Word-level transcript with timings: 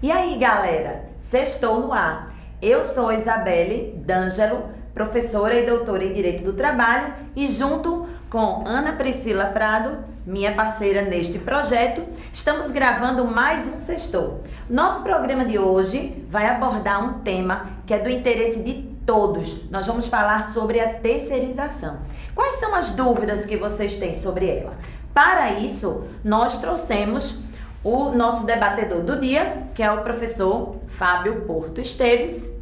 E 0.00 0.12
aí, 0.12 0.38
galera? 0.38 1.06
Sextou 1.18 1.80
no 1.80 1.92
ar. 1.92 2.32
Eu 2.62 2.84
sou 2.84 3.12
Isabelle 3.12 3.94
D'Angelo, 3.96 4.70
professora 4.94 5.56
e 5.58 5.66
doutora 5.66 6.04
em 6.04 6.12
Direito 6.12 6.44
do 6.44 6.52
Trabalho, 6.52 7.14
e 7.34 7.48
junto 7.48 8.06
com 8.30 8.62
Ana 8.64 8.92
Priscila 8.92 9.46
Prado, 9.46 9.98
minha 10.24 10.54
parceira 10.54 11.02
neste 11.02 11.40
projeto, 11.40 12.04
estamos 12.32 12.70
gravando 12.70 13.24
mais 13.24 13.66
um 13.66 13.76
Sextou. 13.76 14.44
Nosso 14.70 15.02
programa 15.02 15.44
de 15.44 15.58
hoje 15.58 16.24
vai 16.30 16.46
abordar 16.46 17.04
um 17.04 17.18
tema 17.18 17.66
que 17.84 17.92
é 17.92 17.98
do 17.98 18.08
interesse 18.08 18.62
de 18.62 18.74
todos. 19.04 19.68
Nós 19.68 19.88
vamos 19.88 20.06
falar 20.06 20.44
sobre 20.44 20.78
a 20.78 20.94
terceirização. 20.94 21.98
Quais 22.36 22.54
são 22.54 22.72
as 22.72 22.90
dúvidas 22.92 23.44
que 23.44 23.56
vocês 23.56 23.96
têm 23.96 24.14
sobre 24.14 24.48
ela? 24.48 24.76
Para 25.12 25.54
isso, 25.54 26.04
nós 26.22 26.58
trouxemos 26.58 27.47
o 27.82 28.10
nosso 28.10 28.44
debatedor 28.44 29.02
do 29.02 29.18
dia, 29.18 29.64
que 29.74 29.82
é 29.82 29.90
o 29.90 30.02
professor 30.02 30.76
Fábio 30.88 31.42
Porto 31.42 31.80
Esteves. 31.80 32.52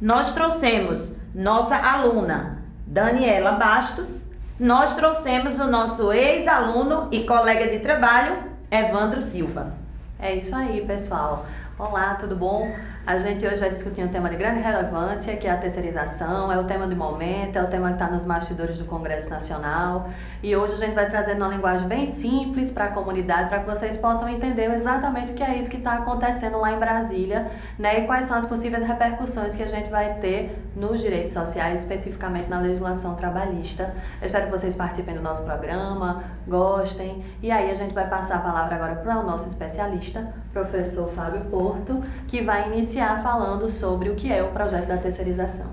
Nós 0.00 0.32
trouxemos 0.32 1.16
nossa 1.34 1.76
aluna 1.76 2.62
Daniela 2.86 3.52
Bastos. 3.52 4.30
Nós 4.58 4.94
trouxemos 4.94 5.58
o 5.58 5.66
nosso 5.66 6.12
ex-aluno 6.12 7.08
e 7.10 7.24
colega 7.24 7.68
de 7.68 7.80
trabalho, 7.80 8.36
Evandro 8.70 9.20
Silva. 9.20 9.74
É 10.18 10.34
isso 10.34 10.54
aí, 10.54 10.84
pessoal. 10.86 11.46
Olá, 11.78 12.14
tudo 12.14 12.36
bom? 12.36 12.70
A 13.04 13.18
gente 13.18 13.44
hoje 13.44 13.56
vai 13.56 13.68
discutir 13.68 14.04
um 14.04 14.08
tema 14.08 14.30
de 14.30 14.36
grande 14.36 14.60
relevância, 14.60 15.36
que 15.36 15.48
é 15.48 15.50
a 15.50 15.56
terceirização, 15.56 16.52
é 16.52 16.58
o 16.58 16.62
tema 16.62 16.86
do 16.86 16.94
momento, 16.94 17.56
é 17.56 17.62
o 17.62 17.66
tema 17.66 17.88
que 17.88 17.94
está 17.94 18.08
nos 18.08 18.24
bastidores 18.24 18.78
do 18.78 18.84
Congresso 18.84 19.28
Nacional. 19.28 20.08
E 20.40 20.54
hoje 20.54 20.74
a 20.74 20.76
gente 20.76 20.94
vai 20.94 21.10
trazer 21.10 21.34
uma 21.34 21.48
linguagem 21.48 21.88
bem 21.88 22.06
simples 22.06 22.70
para 22.70 22.84
a 22.84 22.88
comunidade, 22.92 23.48
para 23.48 23.58
que 23.58 23.66
vocês 23.66 23.96
possam 23.96 24.28
entender 24.28 24.72
exatamente 24.72 25.32
o 25.32 25.34
que 25.34 25.42
é 25.42 25.58
isso 25.58 25.68
que 25.68 25.78
está 25.78 25.94
acontecendo 25.94 26.60
lá 26.60 26.72
em 26.72 26.78
Brasília, 26.78 27.50
né? 27.76 28.02
E 28.02 28.06
quais 28.06 28.26
são 28.26 28.36
as 28.36 28.46
possíveis 28.46 28.86
repercussões 28.86 29.56
que 29.56 29.64
a 29.64 29.68
gente 29.68 29.90
vai 29.90 30.14
ter 30.20 30.56
nos 30.76 31.00
direitos 31.00 31.32
sociais, 31.32 31.80
especificamente 31.80 32.48
na 32.48 32.60
legislação 32.60 33.16
trabalhista. 33.16 33.96
Eu 34.20 34.26
espero 34.26 34.44
que 34.44 34.52
vocês 34.52 34.76
participem 34.76 35.16
do 35.16 35.22
nosso 35.22 35.42
programa, 35.42 36.22
gostem. 36.46 37.24
E 37.42 37.50
aí 37.50 37.68
a 37.68 37.74
gente 37.74 37.94
vai 37.94 38.08
passar 38.08 38.36
a 38.36 38.40
palavra 38.40 38.76
agora 38.76 38.94
para 38.94 39.18
o 39.18 39.24
nosso 39.24 39.48
especialista, 39.48 40.32
professor 40.52 41.10
Fábio 41.14 41.40
Porto, 41.46 42.00
que 42.28 42.42
vai 42.42 42.68
iniciar 42.68 42.91
iniciar 42.92 43.22
falando 43.22 43.70
sobre 43.70 44.10
o 44.10 44.14
que 44.14 44.30
é 44.30 44.42
o 44.42 44.48
projeto 44.48 44.86
da 44.86 44.98
terceirização. 44.98 45.64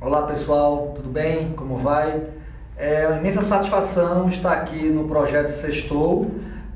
Olá 0.00 0.26
pessoal, 0.26 0.92
tudo 0.96 1.10
bem? 1.10 1.52
Como 1.52 1.76
vai? 1.76 2.22
É 2.78 3.06
uma 3.06 3.18
imensa 3.18 3.42
satisfação 3.42 4.26
estar 4.28 4.52
aqui 4.52 4.88
no 4.88 5.06
projeto 5.06 5.50
Sextou, 5.50 6.30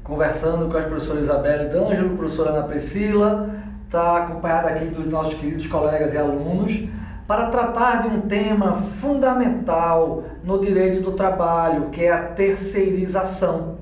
conversando 0.05 0.71
com 0.71 0.77
as 0.77 0.85
professoras 0.85 1.25
Isabelle 1.25 1.71
D'Angelo, 1.71 2.19
professora 2.19 2.51
Ana 2.51 2.69
Priscila, 2.69 3.49
está 3.87 4.25
acompanhada 4.25 4.69
aqui 4.69 4.85
dos 4.85 5.07
nossos 5.07 5.33
queridos 5.35 5.67
colegas 5.67 6.13
e 6.13 6.19
alunos, 6.19 6.87
para 7.27 7.47
tratar 7.47 8.03
de 8.03 8.09
um 8.09 8.21
tema 8.21 8.75
fundamental 9.01 10.25
no 10.45 10.61
direito 10.61 11.01
do 11.01 11.13
trabalho, 11.13 11.89
que 11.89 12.05
é 12.05 12.13
a 12.13 12.23
terceirização. 12.23 13.79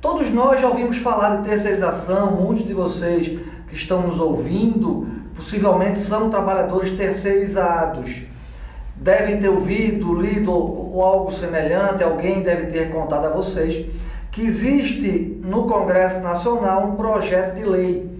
Todos 0.00 0.30
nós 0.30 0.60
já 0.60 0.68
ouvimos 0.68 0.98
falar 0.98 1.38
de 1.38 1.48
terceirização, 1.48 2.30
muitos 2.30 2.64
de 2.64 2.72
vocês 2.72 3.40
que 3.68 3.74
estão 3.74 4.06
nos 4.06 4.20
ouvindo 4.20 5.06
possivelmente 5.36 5.98
são 6.00 6.30
trabalhadores 6.30 6.92
terceirizados. 6.96 8.22
Devem 8.96 9.38
ter 9.38 9.48
ouvido, 9.48 10.14
lido 10.14 10.50
ou 10.50 11.02
algo 11.02 11.32
semelhante, 11.32 12.02
alguém 12.02 12.42
deve 12.42 12.66
ter 12.68 12.90
contado 12.90 13.26
a 13.26 13.30
vocês 13.30 13.86
que 14.36 14.44
existe 14.44 15.40
no 15.42 15.66
Congresso 15.66 16.20
Nacional 16.20 16.88
um 16.88 16.96
projeto 16.96 17.54
de 17.54 17.64
lei, 17.64 18.10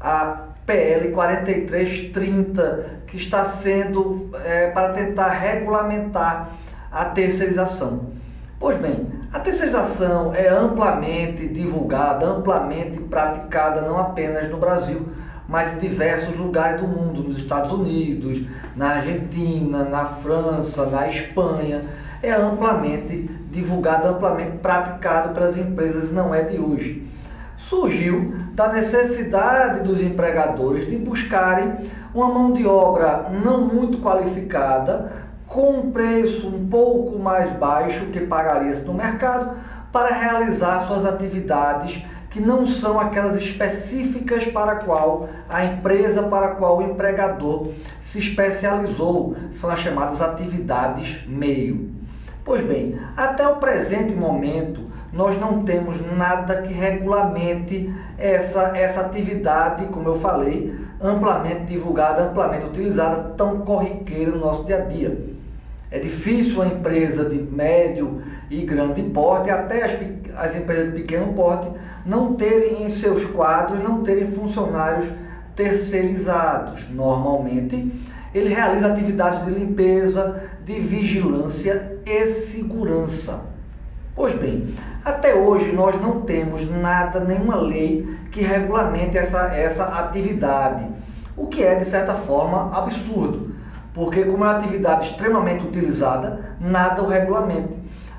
a 0.00 0.44
PL 0.64 1.10
4330, 1.10 2.98
que 3.06 3.18
está 3.18 3.44
sendo 3.44 4.30
é, 4.42 4.68
para 4.68 4.94
tentar 4.94 5.28
regulamentar 5.28 6.50
a 6.90 7.04
terceirização. 7.06 8.06
Pois 8.58 8.78
bem, 8.78 9.06
a 9.30 9.40
terceirização 9.40 10.34
é 10.34 10.48
amplamente 10.48 11.46
divulgada, 11.48 12.26
amplamente 12.26 12.98
praticada, 13.00 13.82
não 13.82 13.98
apenas 13.98 14.50
no 14.50 14.56
Brasil, 14.56 15.06
mas 15.46 15.74
em 15.74 15.78
diversos 15.78 16.34
lugares 16.36 16.80
do 16.80 16.88
mundo, 16.88 17.22
nos 17.22 17.38
Estados 17.38 17.70
Unidos, 17.70 18.46
na 18.74 18.96
Argentina, 18.96 19.84
na 19.84 20.06
França, 20.06 20.86
na 20.86 21.08
Espanha. 21.08 21.82
É 22.22 22.32
amplamente 22.32 23.30
divulgada, 23.50 24.08
amplamente 24.08 24.58
praticado 24.58 25.34
pelas 25.34 25.58
empresas, 25.58 26.10
não 26.10 26.34
é 26.34 26.42
de 26.42 26.58
hoje. 26.58 27.06
Surgiu 27.58 28.34
da 28.54 28.72
necessidade 28.72 29.86
dos 29.86 30.00
empregadores 30.00 30.86
de 30.86 30.96
buscarem 30.96 31.90
uma 32.14 32.28
mão 32.28 32.52
de 32.52 32.66
obra 32.66 33.30
não 33.42 33.66
muito 33.66 33.98
qualificada 33.98 35.27
com 35.48 35.70
um 35.70 35.90
preço 35.90 36.46
um 36.46 36.68
pouco 36.68 37.18
mais 37.18 37.50
baixo 37.52 38.06
que 38.06 38.20
pagaria 38.20 38.76
no 38.80 38.92
mercado 38.92 39.56
para 39.90 40.14
realizar 40.14 40.86
suas 40.86 41.06
atividades 41.06 42.04
que 42.30 42.40
não 42.40 42.66
são 42.66 43.00
aquelas 43.00 43.36
específicas 43.36 44.44
para 44.44 44.72
a 44.72 44.76
qual 44.76 45.28
a 45.48 45.64
empresa, 45.64 46.22
para 46.24 46.48
a 46.48 46.54
qual 46.56 46.78
o 46.78 46.82
empregador 46.82 47.68
se 48.02 48.18
especializou, 48.18 49.36
são 49.54 49.70
as 49.70 49.80
chamadas 49.80 50.20
atividades 50.20 51.26
meio. 51.26 51.90
Pois 52.44 52.64
bem, 52.64 52.98
até 53.16 53.46
o 53.48 53.56
presente 53.56 54.14
momento, 54.14 54.82
nós 55.12 55.40
não 55.40 55.62
temos 55.64 56.00
nada 56.16 56.62
que 56.62 56.72
regulamente 56.72 57.92
essa, 58.18 58.76
essa 58.76 59.00
atividade, 59.00 59.86
como 59.86 60.08
eu 60.08 60.20
falei, 60.20 60.74
amplamente 61.00 61.64
divulgada, 61.64 62.24
amplamente 62.24 62.66
utilizada, 62.66 63.34
tão 63.36 63.60
corriqueira 63.60 64.32
no 64.32 64.40
nosso 64.40 64.64
dia 64.64 64.82
a 64.82 64.86
dia. 64.86 65.27
É 65.90 65.98
difícil 65.98 66.56
uma 66.56 66.66
empresa 66.66 67.24
de 67.24 67.36
médio 67.36 68.22
e 68.50 68.60
grande 68.62 69.02
porte, 69.02 69.50
até 69.50 69.84
as, 69.84 69.92
as 70.36 70.54
empresas 70.54 70.92
de 70.92 71.00
pequeno 71.00 71.32
porte, 71.32 71.70
não 72.04 72.34
terem 72.34 72.84
em 72.84 72.90
seus 72.90 73.24
quadros, 73.26 73.80
não 73.80 74.02
terem 74.02 74.30
funcionários 74.32 75.08
terceirizados. 75.56 76.90
Normalmente, 76.90 77.90
ele 78.34 78.52
realiza 78.52 78.92
atividades 78.92 79.46
de 79.46 79.50
limpeza, 79.50 80.42
de 80.64 80.78
vigilância 80.78 81.98
e 82.04 82.26
segurança. 82.34 83.40
Pois 84.14 84.34
bem, 84.34 84.74
até 85.02 85.34
hoje 85.34 85.72
nós 85.72 85.98
não 86.02 86.20
temos 86.20 86.68
nada, 86.70 87.20
nenhuma 87.20 87.56
lei 87.56 88.06
que 88.30 88.42
regulamente 88.42 89.16
essa, 89.16 89.54
essa 89.54 89.84
atividade, 89.84 90.84
o 91.34 91.46
que 91.46 91.62
é, 91.62 91.76
de 91.76 91.86
certa 91.86 92.12
forma, 92.14 92.76
absurdo 92.76 93.57
porque 93.98 94.22
como 94.22 94.44
é 94.44 94.48
uma 94.48 94.58
atividade 94.58 95.08
extremamente 95.08 95.66
utilizada, 95.66 96.54
nada 96.60 97.02
o 97.02 97.08
regulamenta. 97.08 97.70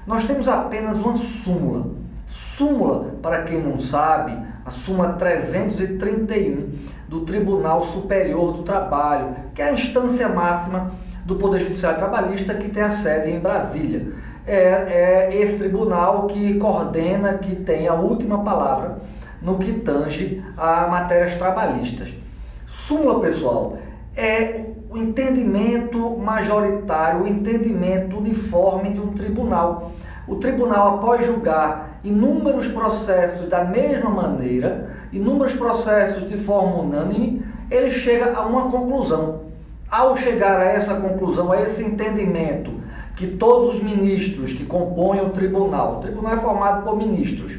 Nós 0.05 0.25
temos 0.25 0.45
apenas 0.49 0.97
uma 0.97 1.15
súmula. 1.15 1.85
Súmula, 2.27 3.15
para 3.21 3.43
quem 3.43 3.63
não 3.63 3.79
sabe, 3.79 4.37
a 4.65 4.69
súmula 4.69 5.13
331 5.13 6.67
do 7.07 7.21
Tribunal 7.21 7.85
Superior 7.85 8.57
do 8.57 8.63
Trabalho, 8.63 9.33
que 9.55 9.61
é 9.61 9.69
a 9.69 9.73
instância 9.73 10.27
máxima 10.27 10.91
do 11.23 11.37
Poder 11.37 11.59
Judiciário 11.59 11.97
Trabalhista 11.97 12.55
que 12.55 12.67
tem 12.67 12.83
a 12.83 12.89
sede 12.89 13.31
em 13.31 13.39
Brasília. 13.39 14.11
É, 14.45 15.29
é 15.31 15.41
esse 15.41 15.59
tribunal 15.59 16.27
que 16.27 16.55
coordena, 16.55 17.37
que 17.37 17.55
tem 17.55 17.87
a 17.87 17.93
última 17.93 18.43
palavra 18.43 18.97
no 19.41 19.57
que 19.57 19.71
tange 19.71 20.43
a 20.57 20.87
matérias 20.87 21.37
trabalhistas. 21.37 22.09
Súmula, 22.67 23.21
pessoal, 23.21 23.77
é 24.15 24.65
o 24.89 24.97
entendimento 24.97 26.17
majoritário, 26.17 27.23
o 27.23 27.27
entendimento 27.27 28.17
uniforme 28.17 28.93
de 28.93 28.99
um 28.99 29.13
tribunal. 29.13 29.91
O 30.27 30.35
tribunal, 30.35 30.95
após 30.95 31.25
julgar 31.25 31.99
inúmeros 32.03 32.67
processos 32.69 33.47
da 33.49 33.63
mesma 33.63 34.09
maneira, 34.09 34.95
inúmeros 35.11 35.53
processos 35.53 36.27
de 36.27 36.37
forma 36.37 36.77
unânime, 36.77 37.45
ele 37.69 37.91
chega 37.91 38.35
a 38.35 38.45
uma 38.45 38.69
conclusão. 38.69 39.41
Ao 39.89 40.15
chegar 40.17 40.59
a 40.59 40.65
essa 40.65 40.95
conclusão, 40.95 41.51
a 41.51 41.61
esse 41.61 41.83
entendimento, 41.83 42.71
que 43.15 43.27
todos 43.27 43.75
os 43.75 43.83
ministros 43.83 44.53
que 44.53 44.65
compõem 44.65 45.21
o 45.21 45.31
tribunal, 45.31 45.97
o 45.97 46.01
tribunal 46.01 46.33
é 46.33 46.37
formado 46.37 46.83
por 46.83 46.95
ministros. 46.95 47.58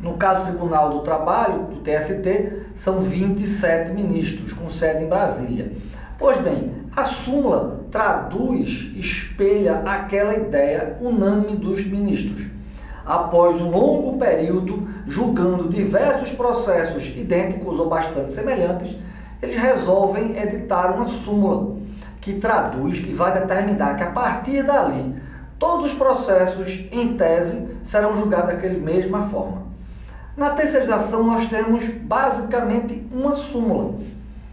No 0.00 0.14
caso 0.14 0.40
do 0.40 0.46
Tribunal 0.46 0.90
do 0.90 1.00
Trabalho, 1.00 1.64
do 1.64 1.80
TST, 1.80 2.72
são 2.76 3.02
27 3.02 3.92
ministros, 3.92 4.52
com 4.54 4.70
sede 4.70 5.04
em 5.04 5.08
Brasília. 5.08 5.72
Pois 6.18 6.40
bem, 6.40 6.72
a 6.96 7.04
súmula 7.04 7.80
traduz, 7.90 8.92
espelha 8.96 9.80
aquela 9.80 10.34
ideia 10.34 10.96
unânime 11.02 11.56
dos 11.56 11.86
ministros. 11.86 12.46
Após 13.04 13.60
um 13.60 13.70
longo 13.70 14.18
período 14.18 14.88
julgando 15.06 15.68
diversos 15.68 16.32
processos 16.32 17.08
idênticos 17.16 17.78
ou 17.78 17.88
bastante 17.88 18.32
semelhantes, 18.32 18.96
eles 19.42 19.56
resolvem 19.56 20.38
editar 20.38 20.94
uma 20.94 21.08
súmula 21.08 21.76
que 22.20 22.34
traduz, 22.34 23.00
que 23.00 23.12
vai 23.12 23.38
determinar 23.38 23.96
que 23.96 24.02
a 24.02 24.10
partir 24.10 24.62
dali 24.62 25.14
todos 25.58 25.92
os 25.92 25.98
processos, 25.98 26.88
em 26.90 27.16
tese, 27.18 27.68
serão 27.84 28.18
julgados 28.18 28.54
daquela 28.54 28.78
mesma 28.78 29.28
forma. 29.28 29.69
Na 30.36 30.50
terceirização, 30.50 31.24
nós 31.24 31.48
temos 31.48 31.84
basicamente 32.02 33.06
uma 33.12 33.34
súmula, 33.36 33.94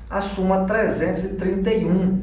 a 0.09 0.21
súmula 0.21 0.65
331, 0.65 2.21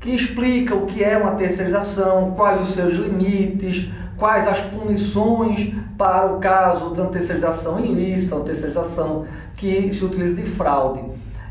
que 0.00 0.10
explica 0.14 0.74
o 0.74 0.86
que 0.86 1.04
é 1.04 1.18
uma 1.18 1.32
terceirização, 1.32 2.32
quais 2.32 2.60
os 2.62 2.74
seus 2.74 2.94
limites, 2.94 3.90
quais 4.18 4.48
as 4.48 4.60
punições 4.60 5.74
para 5.96 6.26
o 6.26 6.38
caso 6.38 6.86
uma 6.94 7.06
terceirização 7.06 7.78
ilícita, 7.78 8.36
uma 8.36 8.44
terceirização 8.44 9.26
que 9.56 9.92
se 9.92 10.04
utiliza 10.04 10.40
de 10.40 10.48
fraude. 10.50 11.02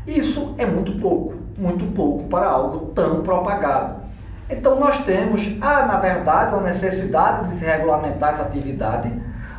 Isso 0.06 0.54
é 0.58 0.66
muito 0.66 0.92
pouco, 1.00 1.34
muito 1.56 1.84
pouco 1.94 2.24
para 2.28 2.46
algo 2.46 2.92
tão 2.94 3.22
propagado. 3.22 4.06
Então 4.48 4.78
nós 4.78 5.04
temos, 5.04 5.56
ah, 5.60 5.86
na 5.86 5.98
verdade, 5.98 6.54
uma 6.54 6.62
necessidade 6.62 7.48
de 7.48 7.56
se 7.56 7.64
regulamentar 7.64 8.34
essa 8.34 8.42
atividade 8.42 9.10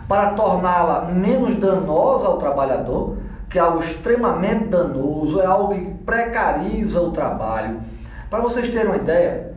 para 0.08 0.32
torná-la 0.32 1.06
menos 1.06 1.56
danosa 1.60 2.28
ao 2.28 2.38
trabalhador, 2.38 3.18
que 3.50 3.58
é 3.58 3.62
algo 3.62 3.84
extremamente 3.84 4.68
danoso, 4.68 5.40
é 5.40 5.46
algo 5.46 5.74
que 5.74 5.86
precariza 6.06 7.02
o 7.02 7.12
trabalho. 7.12 7.82
Para 8.30 8.42
vocês 8.42 8.70
terem 8.70 8.88
uma 8.88 8.98
ideia, 8.98 9.54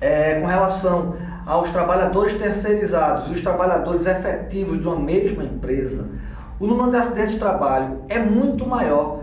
é, 0.00 0.40
com 0.40 0.46
relação 0.46 1.14
aos 1.46 1.70
trabalhadores 1.70 2.34
terceirizados 2.34 3.28
e 3.28 3.34
os 3.34 3.42
trabalhadores 3.42 4.06
efetivos 4.06 4.80
de 4.80 4.86
uma 4.86 4.98
mesma 4.98 5.44
empresa, 5.44 6.08
o 6.58 6.66
número 6.66 6.90
de 6.90 6.96
acidentes 6.96 7.34
de 7.34 7.40
trabalho 7.40 7.98
é 8.08 8.18
muito 8.18 8.66
maior 8.66 9.20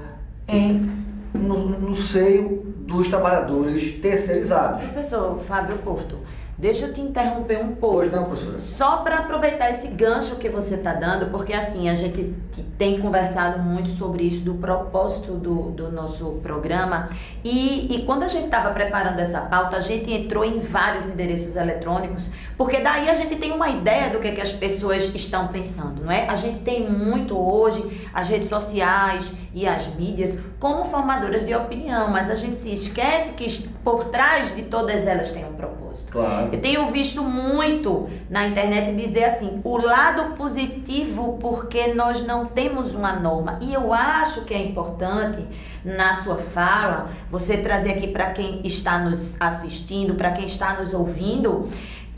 em, 0.47 0.91
no, 1.33 1.69
no 1.69 1.95
seio 1.95 2.61
dos 2.85 3.09
trabalhadores 3.09 3.99
terceirizados. 4.01 4.83
Professor 4.83 5.39
Fábio 5.39 5.77
Porto, 5.77 6.17
Deixa 6.57 6.85
eu 6.85 6.93
te 6.93 7.01
interromper 7.01 7.57
um 7.57 7.75
pouco. 7.75 7.97
Pois 7.97 8.11
não, 8.11 8.25
professora. 8.25 8.59
Só 8.59 8.97
para 8.97 9.17
aproveitar 9.19 9.69
esse 9.71 9.89
gancho 9.89 10.35
que 10.35 10.47
você 10.47 10.75
está 10.75 10.93
dando, 10.93 11.31
porque 11.31 11.53
assim, 11.53 11.89
a 11.89 11.95
gente 11.95 12.35
tem 12.77 12.99
conversado 12.99 13.59
muito 13.59 13.89
sobre 13.89 14.23
isso, 14.23 14.43
do 14.43 14.55
propósito 14.55 15.33
do, 15.33 15.71
do 15.71 15.91
nosso 15.91 16.39
programa. 16.43 17.09
E, 17.43 17.95
e 17.95 18.05
quando 18.05 18.23
a 18.23 18.27
gente 18.27 18.45
estava 18.45 18.69
preparando 18.71 19.19
essa 19.19 19.41
pauta, 19.41 19.77
a 19.77 19.79
gente 19.79 20.11
entrou 20.11 20.45
em 20.45 20.59
vários 20.59 21.07
endereços 21.07 21.55
eletrônicos, 21.55 22.31
porque 22.57 22.79
daí 22.79 23.09
a 23.09 23.13
gente 23.13 23.35
tem 23.37 23.51
uma 23.51 23.69
ideia 23.69 24.09
do 24.09 24.19
que, 24.19 24.27
é 24.27 24.31
que 24.31 24.41
as 24.41 24.51
pessoas 24.51 25.13
estão 25.15 25.47
pensando, 25.47 26.03
não 26.03 26.11
é? 26.11 26.27
A 26.27 26.35
gente 26.35 26.59
tem 26.59 26.87
muito 26.87 27.35
hoje 27.37 28.07
as 28.13 28.29
redes 28.29 28.47
sociais 28.47 29.33
e 29.53 29.67
as 29.67 29.87
mídias 29.95 30.37
como 30.59 30.85
formadoras 30.85 31.43
de 31.43 31.55
opinião, 31.55 32.11
mas 32.11 32.29
a 32.29 32.35
gente 32.35 32.55
se 32.55 32.71
esquece 32.71 33.33
que 33.33 33.45
por 33.83 34.05
trás 34.05 34.55
de 34.55 34.63
todas 34.63 35.07
elas 35.07 35.31
tem 35.31 35.45
um 35.45 35.53
propósito. 35.53 36.11
Claro. 36.11 36.49
Eu 36.51 36.61
tenho 36.61 36.85
visto 36.91 37.23
muito 37.23 38.09
na 38.29 38.47
internet 38.47 38.93
dizer 38.95 39.25
assim, 39.25 39.59
o 39.63 39.77
lado 39.77 40.35
positivo 40.35 41.37
porque 41.39 41.93
nós 41.93 42.25
não 42.25 42.45
temos 42.45 42.93
uma 42.93 43.13
norma. 43.13 43.57
E 43.61 43.73
eu 43.73 43.91
acho 43.91 44.45
que 44.45 44.53
é 44.53 44.61
importante 44.61 45.45
na 45.83 46.13
sua 46.13 46.37
fala 46.37 47.09
você 47.29 47.57
trazer 47.57 47.91
aqui 47.91 48.07
para 48.07 48.31
quem 48.31 48.61
está 48.63 48.99
nos 48.99 49.39
assistindo, 49.41 50.15
para 50.15 50.31
quem 50.31 50.45
está 50.45 50.79
nos 50.79 50.93
ouvindo, 50.93 51.67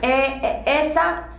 é, 0.01 0.09
é 0.09 0.63
essa 0.65 1.29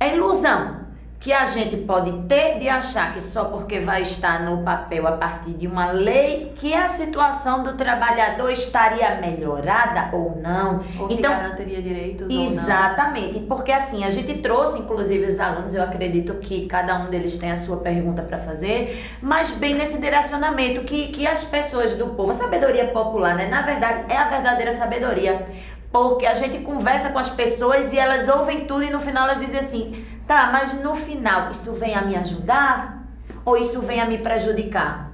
ilusão 0.00 0.81
que 1.22 1.32
a 1.32 1.44
gente 1.44 1.76
pode 1.76 2.10
ter 2.26 2.58
de 2.58 2.68
achar 2.68 3.14
que 3.14 3.20
só 3.20 3.44
porque 3.44 3.78
vai 3.78 4.02
estar 4.02 4.42
no 4.42 4.64
papel 4.64 5.06
a 5.06 5.12
partir 5.12 5.52
de 5.52 5.68
uma 5.68 5.92
lei 5.92 6.52
que 6.56 6.74
a 6.74 6.88
situação 6.88 7.62
do 7.62 7.74
trabalhador 7.74 8.50
estaria 8.50 9.20
melhorada 9.20 10.10
ou 10.12 10.36
não. 10.42 10.82
Ou 10.98 11.06
que 11.06 11.14
então, 11.14 11.30
garantiria 11.30 11.80
direitos 11.80 12.26
exatamente, 12.28 13.38
porque 13.38 13.70
assim, 13.70 14.02
a 14.02 14.10
gente 14.10 14.34
trouxe 14.38 14.80
inclusive 14.80 15.24
os 15.24 15.38
alunos, 15.38 15.72
eu 15.72 15.84
acredito 15.84 16.34
que 16.34 16.66
cada 16.66 16.98
um 16.98 17.08
deles 17.08 17.36
tem 17.36 17.52
a 17.52 17.56
sua 17.56 17.76
pergunta 17.76 18.20
para 18.22 18.38
fazer, 18.38 19.08
mas 19.22 19.52
bem 19.52 19.74
nesse 19.74 20.00
direcionamento 20.00 20.80
que, 20.80 21.06
que 21.12 21.24
as 21.24 21.44
pessoas 21.44 21.94
do 21.94 22.08
povo, 22.08 22.32
a 22.32 22.34
sabedoria 22.34 22.88
popular, 22.88 23.36
né, 23.36 23.46
na 23.46 23.62
verdade 23.62 24.12
é 24.12 24.16
a 24.16 24.28
verdadeira 24.28 24.72
sabedoria 24.72 25.44
porque 25.92 26.24
a 26.24 26.34
gente 26.34 26.58
conversa 26.60 27.10
com 27.10 27.18
as 27.18 27.28
pessoas 27.28 27.92
e 27.92 27.98
elas 27.98 28.26
ouvem 28.26 28.64
tudo 28.64 28.82
e 28.82 28.90
no 28.90 28.98
final 28.98 29.28
elas 29.28 29.38
dizem 29.38 29.60
assim: 29.60 30.04
tá, 30.26 30.48
mas 30.50 30.72
no 30.82 30.94
final 30.94 31.50
isso 31.50 31.72
vem 31.74 31.94
a 31.94 32.00
me 32.00 32.16
ajudar 32.16 33.06
ou 33.44 33.56
isso 33.56 33.80
vem 33.82 34.00
a 34.00 34.06
me 34.06 34.18
prejudicar? 34.18 35.12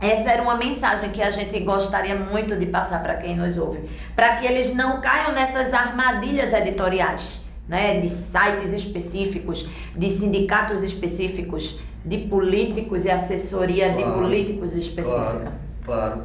Essa 0.00 0.30
era 0.32 0.42
uma 0.42 0.56
mensagem 0.56 1.10
que 1.10 1.22
a 1.22 1.30
gente 1.30 1.58
gostaria 1.60 2.16
muito 2.16 2.56
de 2.56 2.66
passar 2.66 3.02
para 3.02 3.14
quem 3.16 3.36
nos 3.36 3.56
ouve, 3.56 3.88
para 4.16 4.36
que 4.36 4.46
eles 4.46 4.74
não 4.74 5.00
caiam 5.00 5.32
nessas 5.32 5.72
armadilhas 5.72 6.52
editoriais, 6.52 7.44
né, 7.68 8.00
de 8.00 8.08
sites 8.08 8.72
específicos, 8.72 9.68
de 9.94 10.10
sindicatos 10.10 10.82
específicos, 10.82 11.78
de 12.04 12.18
políticos 12.18 13.04
e 13.04 13.10
assessoria 13.10 13.92
claro, 13.92 14.12
de 14.12 14.18
políticos 14.18 14.74
específica. 14.74 15.52
Claro. 15.84 16.24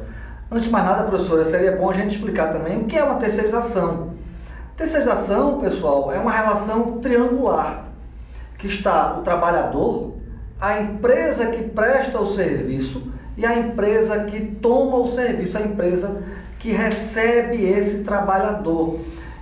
Antes 0.50 0.64
de 0.64 0.70
mais 0.70 0.86
nada, 0.86 1.02
professora, 1.02 1.44
seria 1.44 1.76
bom 1.76 1.90
a 1.90 1.92
gente 1.92 2.14
explicar 2.14 2.54
também 2.54 2.78
o 2.78 2.84
que 2.86 2.96
é 2.96 3.04
uma 3.04 3.16
terceirização. 3.16 4.14
Terceirização, 4.78 5.60
pessoal, 5.60 6.10
é 6.10 6.18
uma 6.18 6.30
relação 6.30 6.98
triangular 7.00 7.84
que 8.56 8.66
está 8.66 9.18
o 9.18 9.22
trabalhador, 9.22 10.14
a 10.58 10.80
empresa 10.80 11.48
que 11.48 11.64
presta 11.64 12.18
o 12.18 12.34
serviço 12.34 13.12
e 13.36 13.44
a 13.44 13.58
empresa 13.58 14.24
que 14.24 14.40
toma 14.40 14.96
o 14.96 15.08
serviço, 15.08 15.58
a 15.58 15.60
empresa 15.60 16.22
que 16.58 16.70
recebe 16.70 17.62
esse 17.62 18.02
trabalhador. 18.02 19.00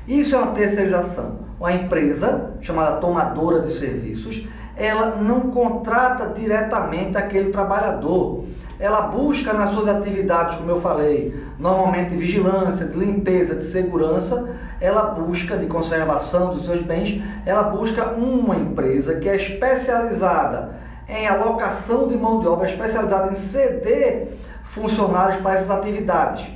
Isso 0.08 0.34
é 0.34 0.38
uma 0.38 0.54
terceirização. 0.54 1.38
Uma 1.60 1.72
empresa 1.72 2.54
chamada 2.60 2.96
tomadora 2.96 3.60
de 3.60 3.72
serviços, 3.72 4.48
ela 4.76 5.14
não 5.14 5.52
contrata 5.52 6.34
diretamente 6.34 7.16
aquele 7.16 7.52
trabalhador 7.52 8.44
ela 8.78 9.02
busca 9.08 9.52
nas 9.52 9.70
suas 9.70 9.88
atividades, 9.88 10.58
como 10.58 10.70
eu 10.70 10.80
falei, 10.80 11.34
normalmente 11.58 12.10
de 12.10 12.16
vigilância, 12.16 12.86
de 12.86 12.98
limpeza, 12.98 13.54
de 13.54 13.64
segurança, 13.64 14.50
ela 14.80 15.02
busca 15.06 15.56
de 15.56 15.66
conservação 15.66 16.54
dos 16.54 16.66
seus 16.66 16.82
bens, 16.82 17.22
ela 17.46 17.64
busca 17.64 18.10
uma 18.10 18.56
empresa 18.56 19.18
que 19.18 19.28
é 19.28 19.36
especializada 19.36 20.76
em 21.08 21.26
alocação 21.26 22.08
de 22.08 22.16
mão 22.16 22.40
de 22.40 22.48
obra, 22.48 22.68
especializada 22.68 23.32
em 23.32 23.36
ceder 23.36 24.36
funcionários 24.64 25.40
para 25.40 25.54
essas 25.54 25.70
atividades. 25.70 26.46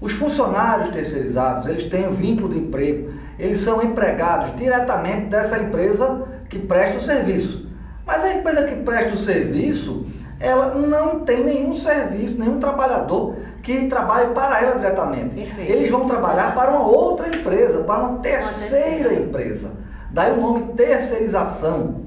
Os 0.00 0.12
funcionários 0.14 0.90
terceirizados, 0.90 1.68
eles 1.68 1.86
têm 1.86 2.08
um 2.08 2.12
vínculo 2.12 2.52
de 2.52 2.58
emprego, 2.58 3.12
eles 3.38 3.60
são 3.60 3.82
empregados 3.82 4.54
diretamente 4.56 5.26
dessa 5.26 5.58
empresa 5.58 6.26
que 6.50 6.58
presta 6.58 6.98
o 6.98 7.02
serviço. 7.02 7.66
Mas 8.04 8.24
a 8.24 8.34
empresa 8.34 8.64
que 8.64 8.76
presta 8.82 9.14
o 9.14 9.18
serviço, 9.18 10.06
ela 10.42 10.74
não 10.74 11.20
tem 11.20 11.44
nenhum 11.44 11.76
serviço, 11.76 12.38
nenhum 12.38 12.58
trabalhador 12.58 13.36
que 13.62 13.86
trabalhe 13.86 14.34
para 14.34 14.60
ela 14.60 14.74
diretamente. 14.74 15.36
Perfeito. 15.36 15.72
Eles 15.72 15.88
vão 15.88 16.04
trabalhar 16.06 16.52
para 16.52 16.72
uma 16.72 16.84
outra 16.84 17.28
empresa, 17.28 17.84
para 17.84 18.02
uma 18.02 18.18
terceira 18.18 19.14
empresa. 19.14 19.70
Daí 20.10 20.32
o 20.32 20.40
nome 20.40 20.72
terceirização. 20.72 22.02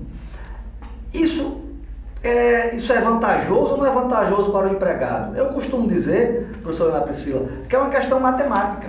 Isso 1.13 1.61
é, 2.21 2.75
isso 2.75 2.91
é 2.91 2.99
vantajoso 2.99 3.73
ou 3.73 3.77
não 3.77 3.85
é 3.85 3.91
vantajoso 3.91 4.51
para 4.51 4.67
o 4.67 4.71
empregado? 4.73 5.37
Eu 5.37 5.45
costumo 5.53 5.87
dizer, 5.87 6.57
professora 6.61 6.97
Ana 6.97 7.05
Priscila, 7.05 7.47
que 7.69 7.75
é 7.75 7.79
uma 7.79 7.89
questão 7.89 8.19
matemática. 8.19 8.87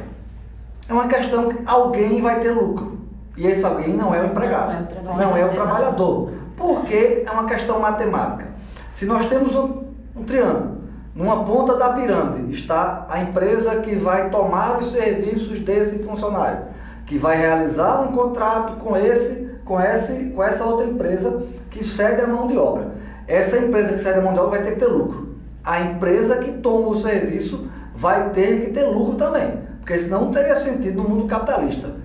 É 0.89 0.93
uma 0.93 1.07
questão 1.07 1.51
que 1.51 1.63
alguém 1.67 2.21
vai 2.21 2.41
ter 2.41 2.51
lucro. 2.51 2.99
E 3.37 3.47
esse 3.47 3.65
alguém 3.65 3.95
não 3.95 4.13
é 4.13 4.21
o 4.21 4.27
empregado, 4.27 4.73
não 4.73 4.77
é 4.77 4.83
o 4.83 4.87
trabalhador. 4.87 5.19
Não 5.19 5.37
é 5.37 5.45
o 5.45 5.49
trabalhador. 5.51 6.33
Porque 6.57 7.23
é 7.25 7.31
uma 7.31 7.45
questão 7.45 7.79
matemática. 7.79 8.56
Se 8.97 9.05
nós 9.05 9.29
temos 9.29 9.55
um, 9.55 9.83
um 10.17 10.25
triângulo, 10.25 10.79
numa 11.15 11.45
ponta 11.45 11.77
da 11.77 11.91
pirâmide 11.91 12.55
está 12.55 13.07
a 13.11 13.21
empresa 13.21 13.77
que 13.83 13.95
vai 13.95 14.31
tomar 14.31 14.79
os 14.79 14.91
serviços 14.91 15.61
desse 15.61 15.99
funcionário, 16.03 16.65
que 17.05 17.19
vai 17.19 17.37
realizar 17.37 18.01
um 18.01 18.13
contrato 18.13 18.77
com 18.77 18.97
esse, 18.97 19.51
com 19.67 19.79
esse, 19.79 20.31
com 20.35 20.43
essa 20.43 20.65
outra 20.65 20.87
empresa 20.87 21.43
que 21.71 21.85
cede 21.85 22.23
a 22.23 22.27
mão 22.27 22.47
de 22.47 22.57
obra. 22.57 22.93
Essa 23.29 23.59
empresa 23.59 23.95
que 23.95 24.03
cede 24.03 24.19
a 24.19 24.23
mão 24.23 24.33
de 24.33 24.39
obra 24.39 24.59
vai 24.59 24.63
ter 24.67 24.75
que 24.75 24.81
ter 24.81 24.87
lucro. 24.87 25.37
A 25.63 25.81
empresa 25.83 26.37
que 26.37 26.53
toma 26.53 26.89
o 26.89 26.97
serviço 26.97 27.71
vai 27.95 28.31
ter 28.31 28.65
que 28.65 28.71
ter 28.73 28.85
lucro 28.85 29.17
também, 29.17 29.61
porque 29.79 29.99
senão 29.99 30.23
não 30.23 30.33
teria 30.33 30.57
sentido 30.57 31.03
no 31.03 31.09
mundo 31.09 31.27
capitalista. 31.27 31.97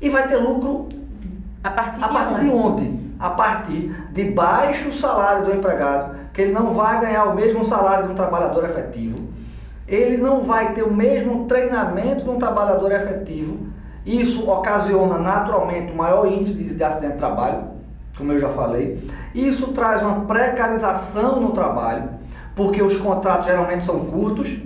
E 0.00 0.08
vai 0.08 0.26
ter 0.28 0.36
lucro 0.36 0.88
a 1.62 1.70
partir, 1.70 2.02
a 2.02 2.08
partir 2.08 2.40
de, 2.40 2.50
onde? 2.50 3.00
A 3.18 3.30
partir 3.30 3.94
de 4.12 4.24
baixo 4.24 4.94
salário 4.94 5.44
do 5.44 5.54
empregado, 5.54 6.21
que 6.32 6.42
ele 6.42 6.52
não 6.52 6.74
vai 6.74 7.00
ganhar 7.00 7.24
o 7.24 7.34
mesmo 7.34 7.64
salário 7.64 8.06
de 8.06 8.12
um 8.12 8.14
trabalhador 8.14 8.64
efetivo, 8.64 9.16
ele 9.86 10.16
não 10.16 10.42
vai 10.42 10.72
ter 10.72 10.82
o 10.82 10.92
mesmo 10.92 11.46
treinamento 11.46 12.24
de 12.24 12.30
um 12.30 12.38
trabalhador 12.38 12.90
efetivo. 12.92 13.66
Isso 14.06 14.50
ocasiona 14.50 15.18
naturalmente 15.18 15.92
o 15.92 15.96
maior 15.96 16.26
índice 16.26 16.54
de 16.54 16.82
acidente 16.82 17.12
de 17.12 17.18
trabalho, 17.18 17.64
como 18.16 18.32
eu 18.32 18.38
já 18.38 18.48
falei. 18.48 19.08
Isso 19.34 19.72
traz 19.72 20.02
uma 20.02 20.24
precarização 20.24 21.40
no 21.40 21.50
trabalho, 21.50 22.08
porque 22.56 22.82
os 22.82 22.96
contratos 22.96 23.46
geralmente 23.46 23.84
são 23.84 24.06
curtos. 24.06 24.60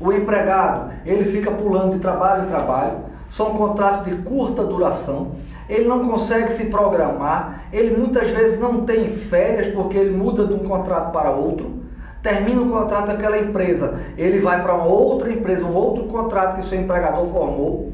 O 0.00 0.12
empregado, 0.12 0.90
ele 1.06 1.30
fica 1.30 1.50
pulando 1.50 1.94
de 1.94 2.00
trabalho 2.00 2.44
em 2.44 2.48
trabalho. 2.48 2.98
São 3.30 3.54
contratos 3.54 4.04
de 4.04 4.16
curta 4.22 4.64
duração. 4.64 5.32
Ele 5.68 5.88
não 5.88 6.08
consegue 6.08 6.52
se 6.52 6.66
programar, 6.66 7.64
ele 7.72 7.96
muitas 7.96 8.30
vezes 8.30 8.58
não 8.58 8.84
tem 8.84 9.10
férias 9.10 9.68
porque 9.68 9.96
ele 9.96 10.16
muda 10.16 10.46
de 10.46 10.52
um 10.52 10.60
contrato 10.60 11.12
para 11.12 11.30
outro, 11.30 11.82
termina 12.22 12.60
o 12.62 12.70
contrato 12.70 13.08
daquela 13.08 13.38
empresa, 13.38 13.98
ele 14.16 14.40
vai 14.40 14.62
para 14.62 14.74
uma 14.74 14.86
outra 14.86 15.30
empresa, 15.30 15.64
um 15.64 15.74
outro 15.74 16.04
contrato 16.04 16.56
que 16.56 16.66
o 16.66 16.68
seu 16.68 16.80
empregador 16.80 17.26
formou, 17.28 17.92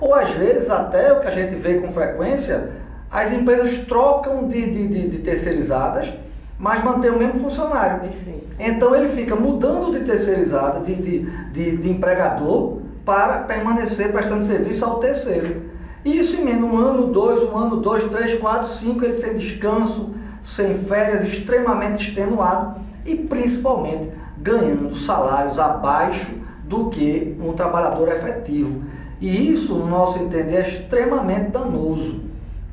ou 0.00 0.14
às 0.14 0.30
vezes 0.30 0.70
até 0.70 1.12
o 1.12 1.20
que 1.20 1.28
a 1.28 1.30
gente 1.30 1.54
vê 1.56 1.74
com 1.74 1.92
frequência, 1.92 2.70
as 3.10 3.32
empresas 3.32 3.86
trocam 3.86 4.48
de, 4.48 4.70
de, 4.70 4.88
de, 4.88 5.08
de 5.10 5.18
terceirizadas, 5.18 6.12
mas 6.58 6.84
mantém 6.84 7.10
o 7.10 7.18
mesmo 7.18 7.40
funcionário. 7.40 8.00
Perfeito. 8.00 8.54
Então 8.58 8.94
ele 8.94 9.08
fica 9.08 9.34
mudando 9.34 9.98
de 9.98 10.04
terceirizada, 10.04 10.80
de, 10.80 10.94
de, 10.94 11.18
de, 11.52 11.76
de 11.76 11.90
empregador, 11.90 12.78
para 13.04 13.40
permanecer 13.40 14.12
prestando 14.12 14.46
serviço 14.46 14.84
ao 14.84 15.00
terceiro. 15.00 15.62
Isso 16.04 16.40
emenda 16.40 16.64
um 16.64 16.78
ano, 16.78 17.08
dois, 17.08 17.42
um 17.42 17.56
ano, 17.56 17.76
dois, 17.76 18.04
três, 18.04 18.38
quatro, 18.38 18.68
cinco, 18.68 19.04
ele 19.04 19.20
sem 19.20 19.36
descanso, 19.36 20.10
sem 20.42 20.78
férias, 20.78 21.24
extremamente 21.24 22.08
extenuado 22.08 22.80
e 23.04 23.14
principalmente 23.14 24.10
ganhando 24.38 24.96
salários 24.96 25.58
abaixo 25.58 26.26
do 26.64 26.88
que 26.88 27.36
um 27.40 27.52
trabalhador 27.52 28.08
efetivo. 28.08 28.82
E 29.20 29.52
isso, 29.52 29.74
no 29.74 29.86
nosso 29.86 30.18
entender, 30.18 30.56
é 30.56 30.68
extremamente 30.68 31.50
danoso. 31.50 32.20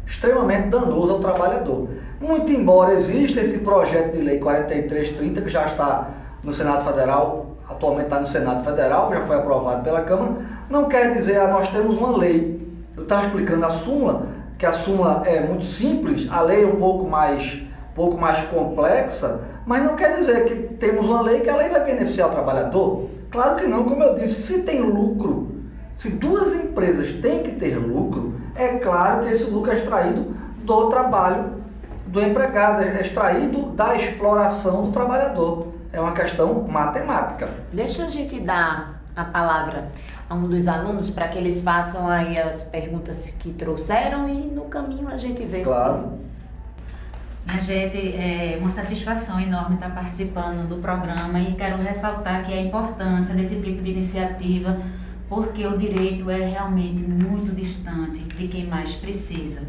Extremamente 0.05 0.69
danoso 0.69 1.13
ao 1.13 1.19
trabalhador. 1.19 1.89
Muito 2.21 2.51
embora 2.51 2.93
exista 2.93 3.41
esse 3.41 3.59
projeto 3.59 4.15
de 4.15 4.23
lei 4.23 4.39
4330, 4.39 5.41
que 5.41 5.49
já 5.49 5.65
está 5.65 6.09
no 6.41 6.53
Senado 6.53 6.85
Federal, 6.85 7.47
atualmente 7.69 8.05
está 8.05 8.21
no 8.21 8.27
Senado 8.27 8.63
Federal, 8.63 9.11
já 9.13 9.21
foi 9.25 9.35
aprovado 9.35 9.83
pela 9.83 10.01
Câmara, 10.01 10.37
não 10.69 10.85
quer 10.85 11.13
dizer, 11.13 11.37
ah, 11.39 11.49
nós 11.49 11.69
temos 11.69 11.97
uma 11.97 12.15
lei. 12.17 12.56
Estava 13.07 13.27
explicando 13.27 13.65
a 13.65 13.69
súmula, 13.69 14.27
que 14.59 14.65
a 14.65 14.73
súmula 14.73 15.23
é 15.25 15.39
muito 15.39 15.63
simples, 15.63 16.29
a 16.29 16.41
lei 16.41 16.65
é 16.65 16.67
um 16.67 16.75
pouco 16.75 17.09
mais, 17.09 17.63
pouco 17.95 18.17
mais 18.17 18.43
complexa, 18.49 19.45
mas 19.65 19.81
não 19.81 19.95
quer 19.95 20.17
dizer 20.17 20.43
que 20.43 20.75
temos 20.75 21.05
uma 21.05 21.21
lei 21.21 21.39
que 21.39 21.49
a 21.49 21.55
lei 21.55 21.69
vai 21.69 21.85
beneficiar 21.85 22.27
o 22.27 22.33
trabalhador. 22.33 23.09
Claro 23.31 23.55
que 23.55 23.65
não, 23.65 23.85
como 23.85 24.03
eu 24.03 24.15
disse, 24.15 24.41
se 24.41 24.63
tem 24.63 24.81
lucro, 24.81 25.55
se 25.97 26.09
duas 26.09 26.53
empresas 26.53 27.13
têm 27.13 27.43
que 27.43 27.51
ter 27.51 27.77
lucro, 27.77 28.41
é 28.55 28.77
claro 28.77 29.23
que 29.23 29.31
esse 29.31 29.49
lucro 29.49 29.71
é 29.71 29.75
extraído 29.75 30.35
do 30.63 30.89
trabalho 30.89 31.61
do 32.07 32.21
empregado, 32.21 32.83
é 32.83 32.99
extraído 32.99 33.67
da 33.67 33.95
exploração 33.95 34.87
do 34.87 34.91
trabalhador. 34.91 35.67
É 35.93 36.01
uma 36.01 36.11
questão 36.11 36.65
matemática. 36.67 37.47
Deixa 37.71 38.03
a 38.03 38.09
gente 38.09 38.37
dar 38.41 38.96
a 39.17 39.25
palavra 39.25 39.89
a 40.29 40.35
um 40.35 40.47
dos 40.47 40.67
alunos 40.67 41.09
para 41.09 41.27
que 41.27 41.37
eles 41.37 41.61
façam 41.61 42.07
aí 42.07 42.39
as 42.39 42.63
perguntas 42.63 43.31
que 43.31 43.51
trouxeram 43.53 44.29
e 44.29 44.33
no 44.47 44.65
caminho 44.65 45.07
a 45.09 45.17
gente 45.17 45.43
vê 45.43 45.61
claro. 45.61 46.19
se 47.45 47.51
a 47.51 47.59
gente, 47.59 47.97
é 47.97 48.57
uma 48.61 48.69
satisfação 48.69 49.39
enorme 49.39 49.75
estar 49.75 49.89
participando 49.89 50.67
do 50.67 50.77
programa 50.77 51.39
e 51.39 51.55
quero 51.55 51.81
ressaltar 51.81 52.45
que 52.45 52.53
a 52.53 52.61
importância 52.61 53.33
desse 53.33 53.55
tipo 53.55 53.81
de 53.81 53.91
iniciativa 53.91 54.77
porque 55.27 55.65
o 55.65 55.77
direito 55.77 56.29
é 56.29 56.49
realmente 56.49 57.01
muito 57.03 57.53
distante 57.53 58.21
de 58.23 58.47
quem 58.47 58.65
mais 58.65 58.95
precisa. 58.95 59.61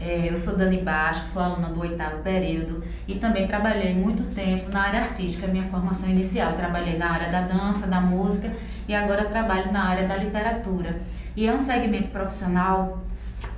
É, 0.00 0.30
eu 0.30 0.36
sou 0.36 0.56
Dani 0.56 0.82
Baixo, 0.82 1.24
sou 1.26 1.42
aluna 1.42 1.68
do 1.68 1.80
oitavo 1.80 2.22
período 2.22 2.84
e 3.08 3.14
também 3.14 3.46
trabalhei 3.46 3.94
muito 3.94 4.34
tempo 4.34 4.70
na 4.70 4.82
área 4.82 5.00
artística, 5.00 5.46
minha 5.46 5.64
formação 5.64 6.08
inicial. 6.10 6.52
Trabalhei 6.52 6.98
na 6.98 7.10
área 7.10 7.30
da 7.30 7.40
dança, 7.42 7.86
da 7.86 8.00
música 8.00 8.52
e 8.86 8.94
agora 8.94 9.24
trabalho 9.24 9.72
na 9.72 9.84
área 9.84 10.06
da 10.06 10.16
literatura. 10.16 11.00
E 11.34 11.46
é 11.46 11.52
um 11.52 11.58
segmento 11.58 12.08
profissional 12.08 13.00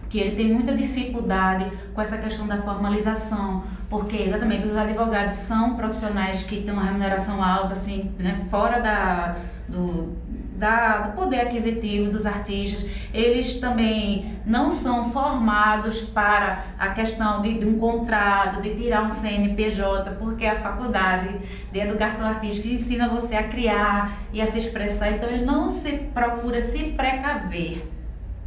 que 0.08 0.18
ele 0.18 0.36
tem 0.36 0.52
muita 0.52 0.74
dificuldade 0.74 1.70
com 1.92 2.00
essa 2.00 2.16
questão 2.16 2.46
da 2.46 2.62
formalização, 2.62 3.64
porque 3.90 4.16
exatamente 4.16 4.66
os 4.66 4.76
advogados 4.76 5.34
são 5.34 5.76
profissionais 5.76 6.44
que 6.44 6.62
têm 6.62 6.72
uma 6.72 6.84
remuneração 6.84 7.42
alta, 7.42 7.72
assim, 7.72 8.10
né, 8.18 8.46
fora 8.50 8.80
da, 8.80 9.36
do, 9.68 10.16
da, 10.58 10.98
do 11.02 11.12
poder 11.12 11.40
aquisitivo 11.40 12.10
dos 12.10 12.26
artistas, 12.26 12.90
eles 13.14 13.60
também 13.60 14.36
não 14.44 14.70
são 14.70 15.10
formados 15.12 16.02
para 16.02 16.64
a 16.78 16.88
questão 16.88 17.40
de, 17.40 17.58
de, 17.60 17.64
um 17.64 17.78
contrato, 17.78 18.60
de 18.60 18.74
tirar 18.74 19.04
um 19.04 19.10
CNPJ, 19.10 20.16
porque 20.18 20.44
a 20.44 20.60
faculdade 20.60 21.38
de 21.72 21.78
educação 21.78 22.26
artística 22.26 22.68
ensina 22.68 23.08
você 23.08 23.36
a 23.36 23.44
criar 23.44 24.18
e 24.32 24.40
a 24.40 24.46
se 24.46 24.58
expressar, 24.58 25.12
então 25.12 25.28
ele 25.28 25.44
não 25.44 25.68
se 25.68 25.92
procura 26.12 26.60
se 26.60 26.84
precaver. 26.84 27.86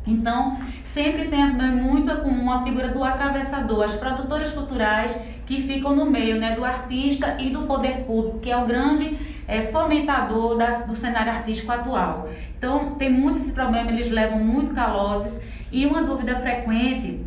Então, 0.05 0.57
sempre 0.83 1.27
tem 1.27 1.45
muito 1.53 2.13
com 2.17 2.29
uma 2.29 2.63
figura 2.63 2.89
do 2.89 3.03
atravessador, 3.03 3.83
as 3.83 3.93
produtoras 3.93 4.51
culturais 4.51 5.17
que 5.45 5.61
ficam 5.61 5.95
no 5.95 6.09
meio 6.09 6.39
né, 6.39 6.55
do 6.55 6.65
artista 6.65 7.37
e 7.39 7.51
do 7.51 7.61
poder 7.63 8.05
público, 8.05 8.39
que 8.39 8.49
é 8.49 8.57
o 8.57 8.65
grande 8.65 9.30
é, 9.51 9.63
fomentador 9.63 10.57
das, 10.57 10.87
do 10.87 10.95
cenário 10.95 11.33
artístico 11.33 11.69
atual. 11.73 12.29
Então, 12.57 12.95
tem 12.95 13.11
muito 13.11 13.39
esse 13.39 13.51
problema, 13.51 13.91
eles 13.91 14.09
levam 14.09 14.39
muito 14.39 14.73
calotes. 14.73 15.41
E 15.69 15.85
uma 15.85 16.01
dúvida 16.03 16.39
frequente 16.39 17.25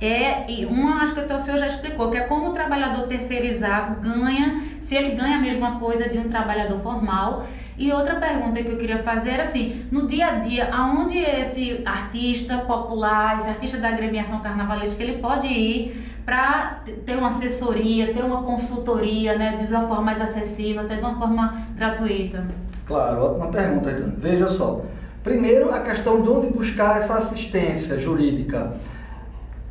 é, 0.00 0.50
e 0.50 0.64
uma 0.64 1.02
acho 1.02 1.12
que 1.12 1.20
o 1.20 1.38
senhor 1.40 1.58
já 1.58 1.66
explicou, 1.66 2.08
que 2.10 2.16
é 2.16 2.20
como 2.20 2.50
o 2.50 2.52
trabalhador 2.52 3.08
terceirizado 3.08 4.00
ganha, 4.00 4.62
se 4.80 4.94
ele 4.94 5.16
ganha 5.16 5.38
a 5.38 5.40
mesma 5.40 5.78
coisa 5.80 6.08
de 6.08 6.18
um 6.18 6.28
trabalhador 6.28 6.78
formal. 6.78 7.46
E 7.80 7.90
outra 7.90 8.16
pergunta 8.16 8.62
que 8.62 8.68
eu 8.68 8.76
queria 8.76 8.98
fazer 8.98 9.30
era 9.30 9.44
assim, 9.44 9.86
no 9.90 10.06
dia 10.06 10.26
a 10.26 10.30
dia, 10.32 10.68
aonde 10.70 11.16
esse 11.16 11.80
artista 11.86 12.58
popular, 12.58 13.38
esse 13.38 13.48
artista 13.48 13.78
da 13.78 13.88
agremiação 13.88 14.40
carnavalesca, 14.40 15.02
ele 15.02 15.16
pode 15.16 15.46
ir 15.46 16.12
para 16.26 16.82
ter 17.06 17.16
uma 17.16 17.28
assessoria, 17.28 18.12
ter 18.12 18.22
uma 18.22 18.42
consultoria, 18.42 19.38
né, 19.38 19.64
de 19.66 19.72
uma 19.72 19.88
forma 19.88 20.02
mais 20.02 20.20
acessível, 20.20 20.82
até 20.82 20.96
de 20.96 21.00
uma 21.00 21.18
forma 21.18 21.62
gratuita? 21.74 22.44
Claro, 22.86 23.24
ótima 23.24 23.46
pergunta, 23.46 23.90
então. 23.90 24.12
Veja 24.18 24.50
só. 24.50 24.82
Primeiro, 25.24 25.74
a 25.74 25.80
questão 25.80 26.20
de 26.20 26.28
onde 26.28 26.48
buscar 26.48 26.98
essa 26.98 27.14
assistência 27.14 27.98
jurídica. 27.98 28.74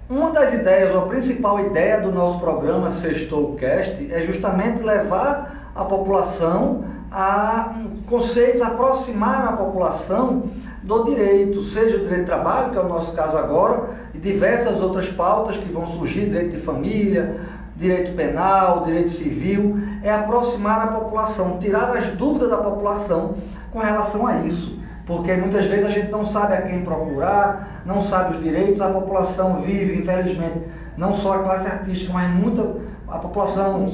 Uma 0.09 0.31
das 0.31 0.51
ideias, 0.55 0.95
ou 0.95 1.03
a 1.03 1.07
principal 1.07 1.59
ideia 1.59 2.01
do 2.01 2.11
nosso 2.11 2.39
programa 2.39 2.89
Sextoucast 2.89 4.11
é 4.11 4.23
justamente 4.23 4.81
levar 4.81 5.71
a 5.75 5.85
população 5.85 6.89
a 7.11 7.75
conceitos, 8.09 8.61
aproximar 8.61 9.47
a 9.47 9.53
população 9.53 10.43
do 10.83 11.03
direito, 11.03 11.63
seja 11.63 11.97
o 11.97 11.99
direito 11.99 12.21
de 12.21 12.25
trabalho, 12.25 12.71
que 12.71 12.77
é 12.77 12.81
o 12.81 12.87
nosso 12.87 13.11
caso 13.13 13.37
agora, 13.37 13.89
e 14.13 14.17
diversas 14.17 14.81
outras 14.81 15.09
pautas 15.09 15.57
que 15.57 15.71
vão 15.71 15.85
surgir, 15.87 16.25
direito 16.25 16.55
de 16.55 16.61
família, 16.61 17.41
direito 17.75 18.15
penal, 18.15 18.83
direito 18.83 19.09
civil, 19.09 19.79
é 20.03 20.11
aproximar 20.11 20.83
a 20.83 20.87
população, 20.87 21.57
tirar 21.59 21.95
as 21.95 22.11
dúvidas 22.17 22.49
da 22.49 22.57
população 22.57 23.35
com 23.71 23.79
relação 23.79 24.25
a 24.25 24.39
isso. 24.39 24.79
Porque 25.05 25.33
muitas 25.33 25.65
vezes 25.65 25.85
a 25.85 25.89
gente 25.89 26.11
não 26.11 26.25
sabe 26.25 26.53
a 26.53 26.61
quem 26.61 26.81
procurar, 26.81 27.81
não 27.85 28.03
sabe 28.03 28.37
os 28.37 28.43
direitos, 28.43 28.81
a 28.81 28.89
população 28.89 29.61
vive, 29.61 29.97
infelizmente, 29.97 30.61
não 30.97 31.15
só 31.15 31.35
a 31.35 31.39
classe 31.39 31.67
artística, 31.67 32.11
mas 32.13 32.29
muita 32.29 32.75
a 33.07 33.17
população 33.17 33.89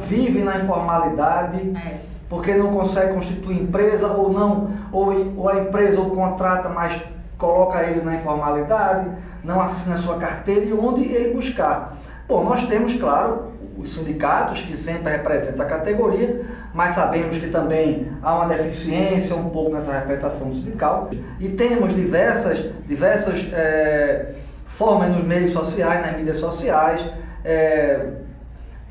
vive 0.00 0.42
na 0.42 0.56
informalidade. 0.56 1.72
É 1.76 2.13
porque 2.28 2.54
não 2.54 2.72
consegue 2.72 3.14
constituir 3.14 3.62
empresa 3.62 4.08
ou 4.08 4.32
não, 4.32 4.70
ou, 4.92 5.34
ou 5.36 5.48
a 5.48 5.58
empresa 5.58 6.00
o 6.00 6.10
contrata, 6.10 6.68
mas 6.68 7.02
coloca 7.38 7.82
ele 7.82 8.02
na 8.02 8.16
informalidade, 8.16 9.10
não 9.42 9.60
assina 9.60 9.96
sua 9.96 10.16
carteira 10.16 10.64
e 10.64 10.72
onde 10.72 11.04
ele 11.04 11.34
buscar. 11.34 11.98
Bom, 12.26 12.44
nós 12.44 12.66
temos, 12.66 12.96
claro, 12.96 13.52
os 13.76 13.94
sindicatos 13.94 14.62
que 14.62 14.76
sempre 14.76 15.12
representam 15.12 15.66
a 15.66 15.68
categoria, 15.68 16.42
mas 16.72 16.94
sabemos 16.94 17.38
que 17.38 17.48
também 17.48 18.08
há 18.22 18.34
uma 18.34 18.46
deficiência 18.46 19.36
um 19.36 19.50
pouco 19.50 19.74
nessa 19.74 19.92
representação 19.92 20.52
sindical 20.52 21.10
e 21.38 21.48
temos 21.50 21.94
diversas, 21.94 22.70
diversas 22.86 23.48
é, 23.52 24.32
formas 24.66 25.10
nos 25.10 25.24
meios 25.24 25.52
sociais, 25.52 26.04
nas 26.04 26.16
mídias 26.16 26.38
sociais, 26.38 27.04
é, 27.44 28.08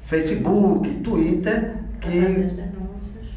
Facebook, 0.05 0.89
Twitter, 0.95 1.73
que 1.99 2.63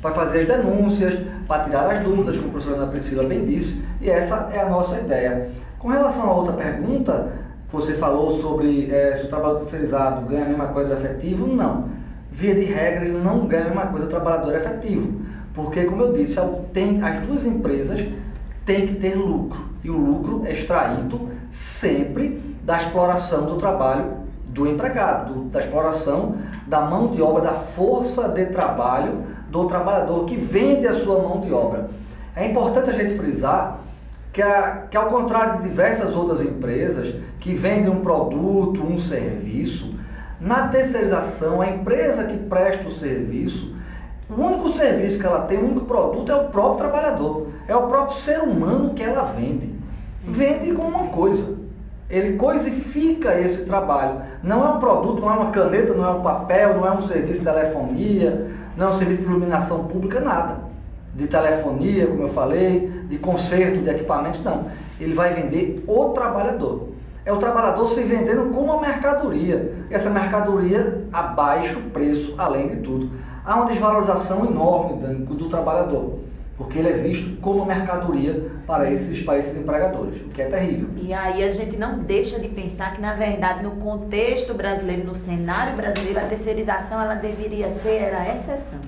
para 0.06 0.14
fazer 0.14 0.42
as 0.42 0.46
denúncias, 0.46 1.18
para 1.48 1.64
tirar 1.64 1.90
as 1.90 2.04
dúvidas, 2.04 2.36
como 2.36 2.48
a 2.48 2.52
professora 2.52 2.82
Ana 2.82 2.92
Priscila 2.92 3.24
bem 3.24 3.44
disse, 3.44 3.82
e 4.00 4.08
essa 4.08 4.50
é 4.52 4.60
a 4.60 4.68
nossa 4.68 5.00
ideia. 5.00 5.50
Com 5.80 5.88
relação 5.88 6.30
a 6.30 6.32
outra 6.32 6.52
pergunta, 6.52 7.32
você 7.72 7.94
falou 7.94 8.38
sobre 8.38 8.88
é, 8.88 9.16
se 9.16 9.26
o 9.26 9.28
trabalhador 9.28 9.62
terceirizado 9.62 10.26
ganha 10.26 10.44
a 10.44 10.48
mesma 10.48 10.66
coisa 10.68 10.94
do 10.94 11.04
efetivo, 11.04 11.48
não. 11.48 11.88
Via 12.30 12.54
de 12.54 12.66
regra, 12.66 13.04
ele 13.04 13.18
não 13.18 13.46
ganha 13.48 13.64
a 13.64 13.68
mesma 13.68 13.86
coisa 13.86 14.06
do 14.06 14.10
trabalhador 14.10 14.54
efetivo, 14.54 15.20
porque, 15.52 15.84
como 15.86 16.02
eu 16.02 16.12
disse, 16.12 16.40
tem, 16.72 17.02
as 17.02 17.22
duas 17.22 17.44
empresas 17.44 18.06
têm 18.64 18.86
que 18.86 18.94
ter 18.94 19.16
lucro, 19.16 19.58
e 19.82 19.90
o 19.90 19.96
lucro 19.96 20.42
é 20.46 20.52
extraído 20.52 21.28
sempre 21.50 22.56
da 22.62 22.76
exploração 22.76 23.46
do 23.46 23.56
trabalho 23.56 24.24
do 24.46 24.68
empregado, 24.68 25.34
do, 25.34 25.44
da 25.50 25.58
exploração 25.58 26.36
da 26.66 26.82
mão 26.82 27.08
de 27.08 27.20
obra, 27.20 27.42
da 27.42 27.52
força 27.52 28.28
de 28.28 28.46
trabalho 28.46 29.35
do 29.48 29.66
trabalhador 29.66 30.24
que 30.24 30.36
vende 30.36 30.86
a 30.86 30.94
sua 30.94 31.22
mão 31.22 31.40
de 31.40 31.52
obra. 31.52 31.90
É 32.34 32.46
importante 32.46 32.90
a 32.90 32.92
gente 32.92 33.16
frisar 33.16 33.80
que, 34.32 34.42
a, 34.42 34.82
que 34.90 34.96
ao 34.96 35.06
contrário 35.06 35.62
de 35.62 35.68
diversas 35.68 36.14
outras 36.14 36.40
empresas 36.40 37.14
que 37.40 37.54
vendem 37.54 37.90
um 37.90 38.00
produto, 38.00 38.82
um 38.82 38.98
serviço, 38.98 39.94
na 40.40 40.68
terceirização, 40.68 41.62
a 41.62 41.68
empresa 41.68 42.24
que 42.24 42.36
presta 42.36 42.88
o 42.88 42.92
serviço, 42.92 43.74
o 44.28 44.40
único 44.40 44.76
serviço 44.76 45.18
que 45.20 45.26
ela 45.26 45.42
tem, 45.42 45.58
o 45.58 45.64
único 45.64 45.86
produto 45.86 46.30
é 46.30 46.34
o 46.34 46.48
próprio 46.48 46.88
trabalhador, 46.88 47.46
é 47.66 47.74
o 47.74 47.86
próprio 47.86 48.18
ser 48.18 48.40
humano 48.40 48.92
que 48.92 49.02
ela 49.02 49.32
vende. 49.32 49.74
Vende 50.22 50.72
como 50.72 50.88
uma 50.88 51.06
coisa. 51.06 51.56
Ele 52.10 52.36
coisifica 52.36 53.38
esse 53.40 53.64
trabalho. 53.64 54.20
Não 54.42 54.66
é 54.66 54.70
um 54.72 54.80
produto, 54.80 55.20
não 55.20 55.30
é 55.30 55.36
uma 55.36 55.50
caneta, 55.50 55.94
não 55.94 56.04
é 56.04 56.10
um 56.10 56.22
papel, 56.22 56.74
não 56.74 56.86
é 56.86 56.90
um 56.92 57.02
serviço 57.02 57.40
de 57.40 57.46
telefonia, 57.46 58.50
não 58.76 58.96
serviço 58.98 59.22
de 59.22 59.28
iluminação 59.28 59.84
pública, 59.84 60.20
nada. 60.20 60.58
De 61.14 61.26
telefonia, 61.26 62.06
como 62.06 62.22
eu 62.22 62.28
falei, 62.28 62.88
de 63.08 63.18
conserto 63.18 63.82
de 63.82 63.88
equipamentos, 63.88 64.44
não. 64.44 64.66
Ele 65.00 65.14
vai 65.14 65.32
vender 65.32 65.82
o 65.86 66.10
trabalhador. 66.10 66.88
É 67.24 67.32
o 67.32 67.38
trabalhador 67.38 67.88
se 67.88 68.02
vendendo 68.02 68.52
como 68.52 68.72
uma 68.72 68.80
mercadoria. 68.80 69.74
Essa 69.90 70.10
mercadoria 70.10 71.04
a 71.12 71.22
baixo 71.22 71.80
preço, 71.92 72.34
além 72.36 72.68
de 72.68 72.76
tudo. 72.76 73.10
Há 73.44 73.56
uma 73.56 73.66
desvalorização 73.66 74.44
enorme 74.44 75.24
do 75.24 75.48
trabalhador 75.48 76.25
porque 76.56 76.78
ele 76.78 76.88
é 76.88 76.92
visto 76.94 77.38
como 77.40 77.64
mercadoria 77.66 78.50
para 78.66 78.90
esses, 78.90 79.22
para 79.22 79.38
esses 79.38 79.56
empregadores, 79.56 80.20
o 80.22 80.30
que 80.30 80.40
é 80.40 80.46
terrível. 80.46 80.88
E 80.96 81.12
aí 81.12 81.44
a 81.44 81.50
gente 81.50 81.76
não 81.76 81.98
deixa 81.98 82.40
de 82.40 82.48
pensar 82.48 82.94
que, 82.94 83.00
na 83.00 83.12
verdade, 83.12 83.62
no 83.62 83.72
contexto 83.72 84.54
brasileiro, 84.54 85.04
no 85.04 85.14
cenário 85.14 85.76
brasileiro, 85.76 86.18
a 86.18 86.22
terceirização 86.22 87.00
ela 87.00 87.14
deveria 87.14 87.68
ser 87.68 88.14
a 88.14 88.32
exceção. 88.32 88.80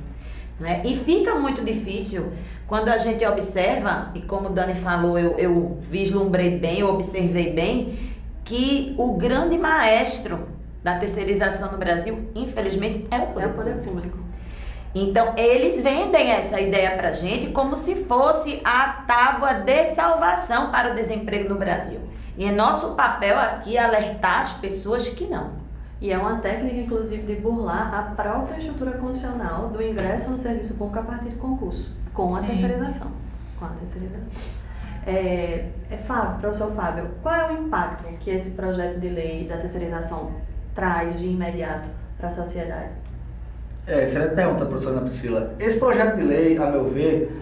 Né? 0.58 0.82
E 0.84 0.96
fica 0.96 1.34
muito 1.34 1.62
difícil 1.62 2.32
quando 2.66 2.88
a 2.88 2.96
gente 2.96 3.25
observa, 3.26 4.10
e 4.14 4.22
como 4.22 4.48
o 4.48 4.52
Dani 4.52 4.75
falou, 4.75 5.18
eu, 5.18 5.38
eu 5.38 5.78
vislumbrei 5.80 6.58
bem, 6.58 6.80
eu 6.80 6.88
observei 6.88 7.52
bem, 7.52 7.98
que 8.44 8.94
o 8.98 9.12
grande 9.12 9.58
maestro 9.58 10.48
da 10.82 10.96
terceirização 10.96 11.70
no 11.70 11.76
Brasil, 11.76 12.30
infelizmente, 12.34 13.06
é 13.10 13.18
o 13.18 13.26
poder, 13.26 13.44
é 13.44 13.46
o 13.46 13.54
poder 13.54 13.75
público. 13.76 14.16
público. 14.16 14.27
Então, 14.95 15.35
eles 15.37 15.80
vendem 15.80 16.30
essa 16.30 16.61
ideia 16.61 16.97
para 16.97 17.12
gente 17.12 17.49
como 17.50 17.76
se 17.76 18.04
fosse 18.04 18.61
a 18.64 19.04
tábua 19.07 19.54
de 19.54 19.87
salvação 19.95 20.71
para 20.71 20.92
o 20.92 20.95
desemprego 20.95 21.49
no 21.49 21.57
Brasil. 21.57 22.00
E 22.37 22.45
é 22.45 22.52
nosso 22.52 22.95
papel 22.95 23.38
aqui 23.38 23.76
alertar 23.76 24.40
as 24.40 24.52
pessoas 24.52 25.09
que 25.09 25.26
não. 25.26 25.50
E 26.00 26.12
é 26.12 26.16
uma 26.16 26.38
técnica, 26.38 26.76
inclusive, 26.76 27.23
de 27.23 27.40
burlar 27.40 27.92
a 27.92 28.02
própria 28.14 28.57
estrutura 28.57 28.92
constitucional 28.92 29.68
do 29.68 29.83
ingresso 29.83 30.30
no 30.30 30.38
serviço 30.38 30.75
público 30.75 31.00
a 31.00 31.02
partir 31.02 31.30
de 31.30 31.37
concurso, 31.37 31.92
com 32.14 32.35
a 32.37 32.40
Sim. 32.40 32.47
terceirização. 32.47 33.11
Com 33.59 33.64
a 33.64 33.71
terceirização. 33.71 34.40
É, 35.04 35.71
é, 35.90 35.97
Fábio, 35.97 36.38
professor 36.38 36.73
Fábio, 36.75 37.11
qual 37.23 37.35
é 37.35 37.50
o 37.50 37.66
impacto 37.66 38.04
que 38.21 38.30
esse 38.30 38.50
projeto 38.50 39.00
de 39.00 39.09
lei 39.09 39.49
da 39.49 39.57
terceirização 39.57 40.30
traz 40.75 41.18
de 41.18 41.26
imediato 41.26 41.88
para 42.18 42.28
a 42.28 42.33
sociedade? 42.33 42.90
É, 43.88 44.04
excelente 44.04 44.35
pergunta, 44.35 44.66
professora 44.66 44.99
Ana 44.99 45.09
Priscila. 45.09 45.54
Esse 45.59 45.78
projeto 45.78 46.16
de 46.16 46.23
lei, 46.23 46.59
a 46.59 46.66
meu 46.66 46.90
ver, 46.90 47.35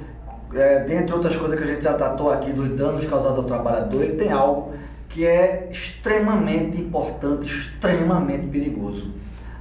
é, 0.54 0.84
dentre 0.84 1.12
outras 1.12 1.34
coisas 1.34 1.58
que 1.58 1.64
a 1.64 1.66
gente 1.66 1.82
já 1.82 1.94
tratou 1.94 2.30
aqui 2.30 2.52
dos 2.52 2.68
danos 2.76 3.04
causados 3.04 3.38
ao 3.38 3.44
trabalhador, 3.44 4.04
ele 4.04 4.16
tem 4.16 4.30
algo 4.30 4.72
que 5.08 5.26
é 5.26 5.68
extremamente 5.72 6.80
importante, 6.80 7.46
extremamente 7.46 8.46
perigoso. 8.46 9.12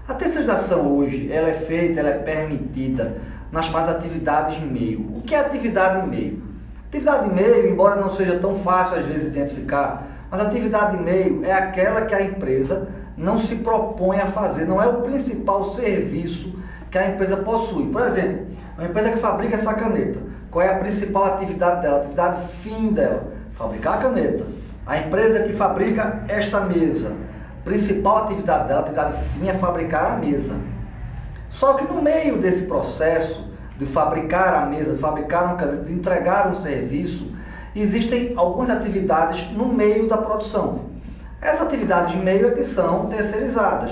A 0.07 0.13
terceirização 0.13 0.95
hoje, 0.95 1.31
ela 1.31 1.49
é 1.49 1.55
feita, 1.55 2.01
ela 2.01 2.09
é 2.09 2.19
permitida 2.19 3.17
nas 3.51 3.67
mais 3.71 3.89
atividades 3.89 4.59
meio. 4.59 4.99
O 5.17 5.23
que 5.25 5.33
é 5.33 5.39
atividade 5.39 6.07
meio? 6.07 6.39
Atividade 6.87 7.33
meio, 7.33 7.67
embora 7.67 7.99
não 7.99 8.13
seja 8.13 8.37
tão 8.37 8.59
fácil 8.59 8.99
às 8.99 9.07
vezes 9.07 9.25
identificar, 9.25 10.05
mas 10.29 10.39
atividade 10.39 11.01
meio 11.01 11.43
é 11.43 11.51
aquela 11.51 12.05
que 12.05 12.13
a 12.13 12.21
empresa 12.21 12.89
não 13.17 13.39
se 13.39 13.55
propõe 13.55 14.19
a 14.19 14.27
fazer, 14.27 14.67
não 14.67 14.79
é 14.79 14.85
o 14.85 15.01
principal 15.01 15.73
serviço 15.73 16.63
que 16.95 16.99
a 16.99 17.09
empresa 17.09 17.35
possui. 17.35 17.87
Por 17.87 18.01
exemplo, 18.03 18.47
uma 18.77 18.87
empresa 18.87 19.09
que 19.09 19.19
fabrica 19.19 19.57
essa 19.57 19.73
caneta, 19.73 20.17
qual 20.49 20.65
é 20.65 20.73
a 20.73 20.79
principal 20.79 21.25
atividade 21.25 21.81
dela, 21.81 21.97
atividade 21.97 22.47
fim 22.47 22.93
dela? 22.93 23.33
Fabricar 23.57 23.95
a 23.95 23.97
caneta. 23.97 24.45
A 24.87 24.99
empresa 24.99 25.43
que 25.43 25.51
fabrica 25.51 26.23
esta 26.29 26.61
mesa, 26.61 27.13
principal 27.65 28.23
atividade 28.23 28.69
dela, 28.69 28.79
atividade 28.79 29.23
fim 29.33 29.49
é 29.49 29.53
fabricar 29.55 30.13
a 30.13 30.15
mesa. 30.15 30.55
Só 31.49 31.73
que 31.73 31.83
no 31.83 32.01
meio 32.01 32.37
desse 32.37 32.65
processo 32.65 33.45
de 33.77 33.85
fabricar 33.85 34.63
a 34.63 34.65
mesa, 34.65 34.93
de 34.93 34.97
fabricar 34.97 35.47
uma 35.47 35.55
caneta, 35.55 35.83
de 35.83 35.91
entregar 35.91 36.49
um 36.49 36.55
serviço, 36.55 37.35
existem 37.75 38.31
algumas 38.37 38.69
atividades 38.69 39.51
no 39.51 39.67
meio 39.67 40.07
da 40.07 40.15
produção. 40.15 40.85
Essas 41.41 41.67
atividades 41.67 42.13
de 42.13 42.19
meio 42.19 42.47
é 42.47 42.51
que 42.51 42.63
são 42.63 43.07
terceirizadas 43.07 43.91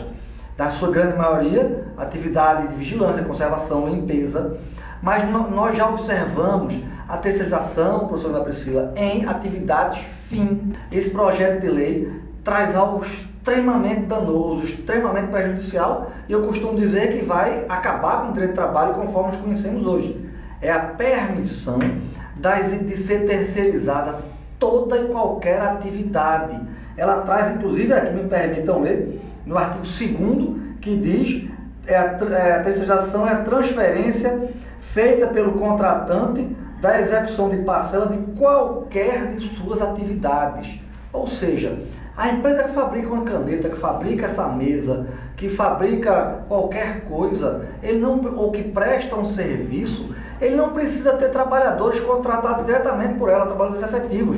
da 0.56 0.72
sua 0.72 0.90
grande 0.90 1.18
maioria, 1.18 1.83
atividade 1.98 2.68
de 2.68 2.76
vigilância, 2.76 3.24
conservação, 3.24 3.88
limpeza, 3.88 4.58
mas 5.02 5.30
nós 5.30 5.78
já 5.78 5.90
observamos 5.90 6.76
a 7.08 7.18
terceirização, 7.18 8.08
professora 8.08 8.44
Priscila, 8.44 8.94
em 8.96 9.26
atividades 9.26 10.02
fim. 10.30 10.74
Esse 10.92 11.10
projeto 11.10 11.62
de 11.62 11.70
lei 11.70 12.12
traz 12.44 12.76
algo 12.76 13.06
extremamente 13.06 14.06
danoso, 14.06 14.66
extremamente 14.66 15.28
prejudicial, 15.28 16.12
e 16.28 16.32
eu 16.32 16.48
costumo 16.48 16.76
dizer 16.76 17.18
que 17.18 17.26
vai 17.26 17.66
acabar 17.68 18.22
com 18.22 18.30
o 18.30 18.34
direito 18.34 18.52
de 18.52 18.56
trabalho 18.56 18.94
conforme 18.94 19.36
os 19.36 19.42
conhecemos 19.42 19.86
hoje. 19.86 20.18
É 20.62 20.72
a 20.72 20.80
permissão 20.80 21.80
das, 22.38 22.72
de 22.72 22.98
ser 22.98 23.26
terceirizada 23.28 24.20
toda 24.58 24.98
e 24.98 25.08
qualquer 25.10 25.62
atividade. 25.62 26.58
Ela 26.96 27.22
traz, 27.22 27.56
inclusive, 27.56 27.92
aqui 27.92 28.14
me 28.14 28.30
permitam 28.30 28.82
ler, 28.82 29.20
no 29.46 29.58
artigo 29.58 29.84
2 29.84 30.64
que 30.80 30.96
diz 30.96 31.50
é 31.86 31.96
a, 31.96 32.18
é, 32.32 32.52
a 32.54 32.64
terceirização 32.64 33.28
é 33.28 33.34
a 33.34 33.44
transferência 33.44 34.50
feita 34.80 35.28
pelo 35.28 35.54
contratante 35.54 36.56
da 36.82 37.00
execução 37.00 37.50
de 37.50 37.58
parcela 37.64 38.08
de 38.08 38.18
qualquer 38.38 39.36
de 39.36 39.48
suas 39.56 39.82
atividades. 39.82 40.80
Ou 41.12 41.28
seja, 41.28 41.80
a 42.16 42.30
empresa 42.30 42.64
que 42.64 42.74
fabrica 42.74 43.08
uma 43.08 43.24
caneta, 43.24 43.70
que 43.70 43.78
fabrica 43.78 44.28
essa 44.28 44.48
mesa, 44.50 45.08
que 45.36 45.50
fabrica 45.50 46.44
qualquer 46.48 47.02
coisa, 47.06 47.66
ele 47.82 48.00
não, 48.00 48.20
ou 48.36 48.52
que 48.52 48.64
presta 48.64 49.16
um 49.16 49.26
serviço, 49.26 50.14
ele 50.40 50.56
não 50.56 50.74
precisa 50.74 51.14
ter 51.14 51.30
trabalhadores 51.30 52.00
contratados 52.02 52.66
diretamente 52.66 53.16
por 53.16 53.30
ela, 53.30 53.46
trabalhadores 53.46 53.84
efetivos. 53.84 54.38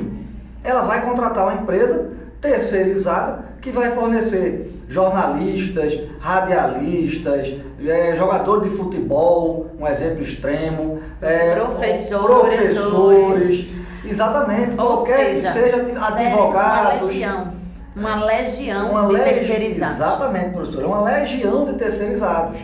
Ela 0.62 0.82
vai 0.82 1.04
contratar 1.04 1.44
uma 1.44 1.62
empresa 1.62 2.12
terceirizada 2.40 3.44
que 3.60 3.70
vai 3.70 3.92
fornecer 3.92 4.75
jornalistas, 4.88 6.00
radialistas, 6.20 7.54
é, 7.84 8.16
jogador 8.16 8.62
de 8.62 8.70
futebol, 8.76 9.70
um 9.78 9.86
exemplo 9.86 10.22
extremo, 10.22 11.00
é, 11.20 11.54
professores, 11.54 12.56
professores, 12.56 13.68
exatamente, 14.04 14.70
Ou 14.80 14.86
qualquer 14.86 15.34
seja, 15.34 15.52
que 15.52 15.60
seja 15.60 15.76
advogados. 15.76 17.02
Uma 17.02 17.06
legião. 17.06 17.56
Uma 17.96 18.24
legião 18.26 18.90
uma 18.90 19.08
de 19.08 19.24
terceirizados. 19.24 19.96
Exatamente, 19.96 20.50
professor. 20.50 20.84
Uma 20.84 21.02
legião 21.02 21.64
de 21.64 21.74
terceirizados. 21.74 22.60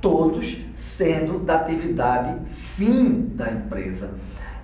Todos 0.00 0.58
sendo 0.96 1.38
da 1.38 1.56
atividade 1.56 2.34
fim 2.50 3.30
da 3.34 3.50
empresa. 3.50 4.10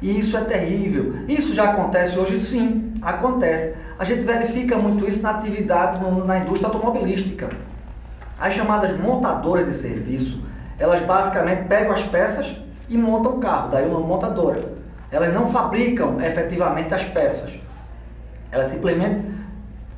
E 0.02 0.18
isso 0.18 0.36
é 0.36 0.42
terrível. 0.42 1.14
Isso 1.26 1.54
já 1.54 1.70
acontece 1.70 2.18
hoje? 2.18 2.38
Sim, 2.40 2.92
acontece. 3.00 3.74
A 3.98 4.04
gente 4.04 4.22
verifica 4.22 4.76
muito 4.76 5.08
isso 5.08 5.22
na 5.22 5.30
atividade 5.30 6.04
no, 6.04 6.24
na 6.24 6.38
indústria 6.38 6.68
automobilística. 6.68 7.48
As 8.38 8.52
chamadas 8.52 8.98
montadoras 9.00 9.66
de 9.66 9.74
serviço, 9.74 10.42
elas 10.78 11.02
basicamente 11.02 11.66
pegam 11.66 11.92
as 11.92 12.02
peças 12.02 12.58
e 12.90 12.98
montam 12.98 13.36
o 13.36 13.40
carro, 13.40 13.70
daí 13.70 13.88
uma 13.88 14.00
montadora. 14.00 14.60
Elas 15.10 15.32
não 15.32 15.50
fabricam 15.50 16.20
efetivamente 16.20 16.92
as 16.92 17.04
peças. 17.04 17.52
Elas 18.52 18.70
simplesmente 18.70 19.22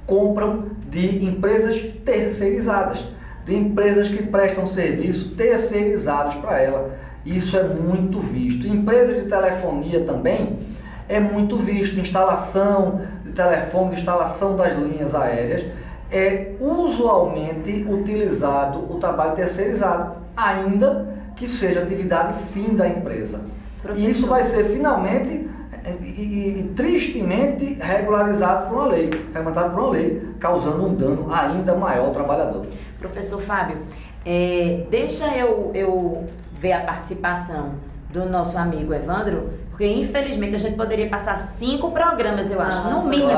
compram 0.07 0.67
de 0.89 1.25
empresas 1.25 1.83
terceirizadas, 2.05 3.01
de 3.45 3.57
empresas 3.57 4.09
que 4.09 4.23
prestam 4.23 4.67
serviço 4.67 5.31
terceirizados 5.31 6.37
para 6.37 6.61
ela. 6.61 6.97
Isso 7.27 7.57
é 7.57 7.65
muito 7.65 8.21
visto. 8.21 8.65
Empresas 8.67 9.23
de 9.23 9.29
telefonia 9.29 10.05
também 10.05 10.68
é 11.09 11.19
muito 11.19 11.57
visto. 11.57 11.99
Instalação 11.99 13.03
de 13.25 13.33
telefones, 13.33 13.99
instalação 13.99 14.57
das 14.57 14.77
linhas 14.77 15.15
aéreas. 15.15 15.65
É 16.11 16.55
usualmente 16.61 17.87
utilizado 17.89 18.91
o 18.91 18.99
trabalho 18.99 19.35
terceirizado, 19.35 20.17
ainda 20.37 21.17
que 21.37 21.47
seja 21.47 21.83
atividade 21.83 22.43
fim 22.53 22.75
da 22.75 22.89
empresa. 22.89 23.41
Professor. 23.83 24.07
E 24.07 24.11
isso 24.11 24.27
vai 24.27 24.45
ser 24.45 24.65
finalmente 24.65 25.49
e, 25.85 26.05
e, 26.05 26.61
e, 26.61 26.73
tristemente 26.75 27.79
regularizado 27.81 28.69
por 28.69 28.75
uma 28.77 28.87
lei, 28.89 29.11
regulamentado 29.33 29.71
por 29.71 29.81
uma 29.81 29.91
lei, 29.91 30.29
causando 30.41 30.87
um 30.87 30.95
dano 30.95 31.33
ainda 31.33 31.75
maior 31.75 32.07
ao 32.07 32.13
trabalhador. 32.13 32.67
Professor 32.99 33.41
Fábio, 33.41 33.79
é, 34.25 34.85
deixa 34.91 35.37
eu, 35.37 35.71
eu 35.75 36.27
ver 36.53 36.73
a 36.73 36.81
participação 36.81 37.75
do 38.11 38.25
nosso 38.27 38.59
amigo 38.59 38.93
Evandro, 38.93 39.51
porque 39.79 39.87
infelizmente 39.87 40.57
a 40.57 40.59
gente 40.59 40.75
poderia 40.75 41.09
passar 41.09 41.37
cinco 41.37 41.93
programas, 41.93 42.51
eu 42.51 42.61
acho, 42.61 42.91
no 42.91 43.07
mínimo, 43.07 43.31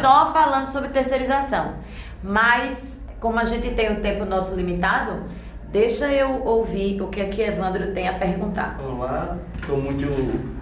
só 0.00 0.32
falando 0.32 0.66
sobre 0.66 0.90
terceirização. 0.90 1.74
Mas, 2.22 3.04
como 3.18 3.40
a 3.40 3.44
gente 3.44 3.68
tem 3.72 3.88
o 3.88 3.94
um 3.94 4.00
tempo 4.00 4.24
nosso 4.24 4.54
limitado, 4.54 5.24
deixa 5.72 6.06
eu 6.06 6.44
ouvir 6.44 7.02
o 7.02 7.08
que 7.08 7.20
aqui 7.20 7.42
Evandro 7.42 7.92
tem 7.92 8.06
a 8.06 8.16
perguntar. 8.16 8.78
Olá, 8.80 9.36
estou 9.56 9.76
muito 9.76 10.06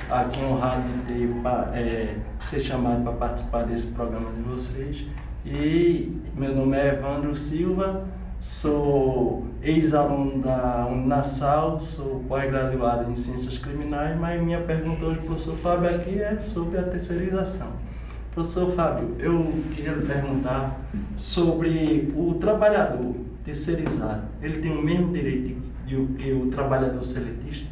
aqui 0.09 0.43
honrado 0.43 0.89
de 0.89 1.13
ter, 1.13 1.29
é, 1.75 2.15
ser 2.43 2.61
chamado 2.61 3.03
para 3.03 3.13
participar 3.13 3.65
desse 3.65 3.89
programa 3.89 4.33
de 4.33 4.41
vocês. 4.41 5.05
E 5.45 6.19
meu 6.35 6.57
nome 6.57 6.79
é 6.79 6.95
Evandro 6.95 7.37
Silva, 7.37 8.05
Sou 8.41 9.45
ex-aluno 9.63 10.43
da 10.43 10.87
Uninasal, 10.91 11.79
sou 11.79 12.25
pós-graduado 12.27 13.11
em 13.11 13.15
Ciências 13.15 13.59
Criminais, 13.59 14.19
mas 14.19 14.41
minha 14.41 14.63
pergunta 14.63 15.05
hoje, 15.05 15.21
professor 15.21 15.57
Fábio, 15.57 15.91
aqui 15.91 16.23
é 16.23 16.41
sobre 16.41 16.79
a 16.79 16.85
terceirização. 16.85 17.69
Professor 18.33 18.73
Fábio, 18.73 19.15
eu 19.19 19.53
queria 19.75 19.93
lhe 19.93 20.07
perguntar 20.07 20.81
sobre 21.17 22.15
o 22.17 22.33
trabalhador 22.41 23.15
terceirizado. 23.45 24.23
Ele 24.41 24.63
tem 24.63 24.71
o 24.71 24.81
mesmo 24.81 25.13
direito 25.13 25.61
que 26.17 26.33
o 26.33 26.47
trabalhador 26.51 27.05
seletista? 27.05 27.69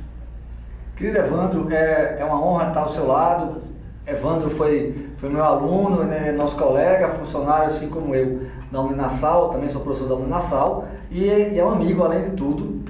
Querido 0.96 1.16
Evandro, 1.16 1.72
é, 1.72 2.18
é 2.20 2.24
uma 2.26 2.44
honra 2.44 2.68
estar 2.68 2.80
ao 2.80 2.92
seu 2.92 3.06
lado. 3.06 3.62
Evandro 4.06 4.50
foi, 4.50 5.08
foi 5.16 5.30
meu 5.30 5.42
aluno, 5.42 6.04
né, 6.04 6.30
nosso 6.32 6.56
colega, 6.58 7.14
funcionário, 7.14 7.72
assim 7.72 7.88
como 7.88 8.14
eu 8.14 8.57
da 8.70 8.80
Uninasal, 8.80 9.50
também 9.50 9.68
sou 9.68 9.80
professor 9.80 10.08
da 10.08 10.14
Uninasal, 10.14 10.86
e, 11.10 11.24
e 11.24 11.58
é 11.58 11.64
um 11.64 11.70
amigo, 11.70 12.02
além 12.02 12.30
de 12.30 12.36
tudo, 12.36 12.82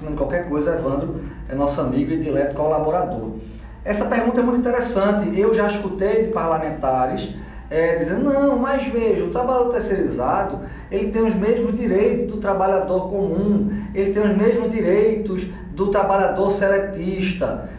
de 0.00 0.16
qualquer 0.16 0.48
coisa, 0.48 0.74
Evandro 0.74 1.20
é 1.48 1.54
nosso 1.54 1.80
amigo 1.80 2.12
e 2.12 2.18
direto 2.18 2.54
colaborador. 2.54 3.32
Essa 3.84 4.04
pergunta 4.06 4.40
é 4.40 4.42
muito 4.44 4.60
interessante, 4.60 5.38
eu 5.38 5.54
já 5.54 5.68
escutei 5.68 6.26
de 6.26 6.32
parlamentares 6.32 7.34
é, 7.72 7.96
dizendo, 7.96 8.24
não, 8.24 8.58
mas 8.58 8.86
veja, 8.86 9.24
o 9.24 9.30
trabalhador 9.30 9.72
terceirizado, 9.72 10.60
ele 10.90 11.10
tem 11.10 11.26
os 11.26 11.34
mesmos 11.34 11.74
direitos 11.74 12.30
do 12.30 12.36
trabalhador 12.36 13.08
comum, 13.08 13.70
ele 13.94 14.12
tem 14.12 14.22
os 14.22 14.36
mesmos 14.36 14.70
direitos 14.70 15.46
do 15.70 15.88
trabalhador 15.88 16.52
seletista. 16.52 17.70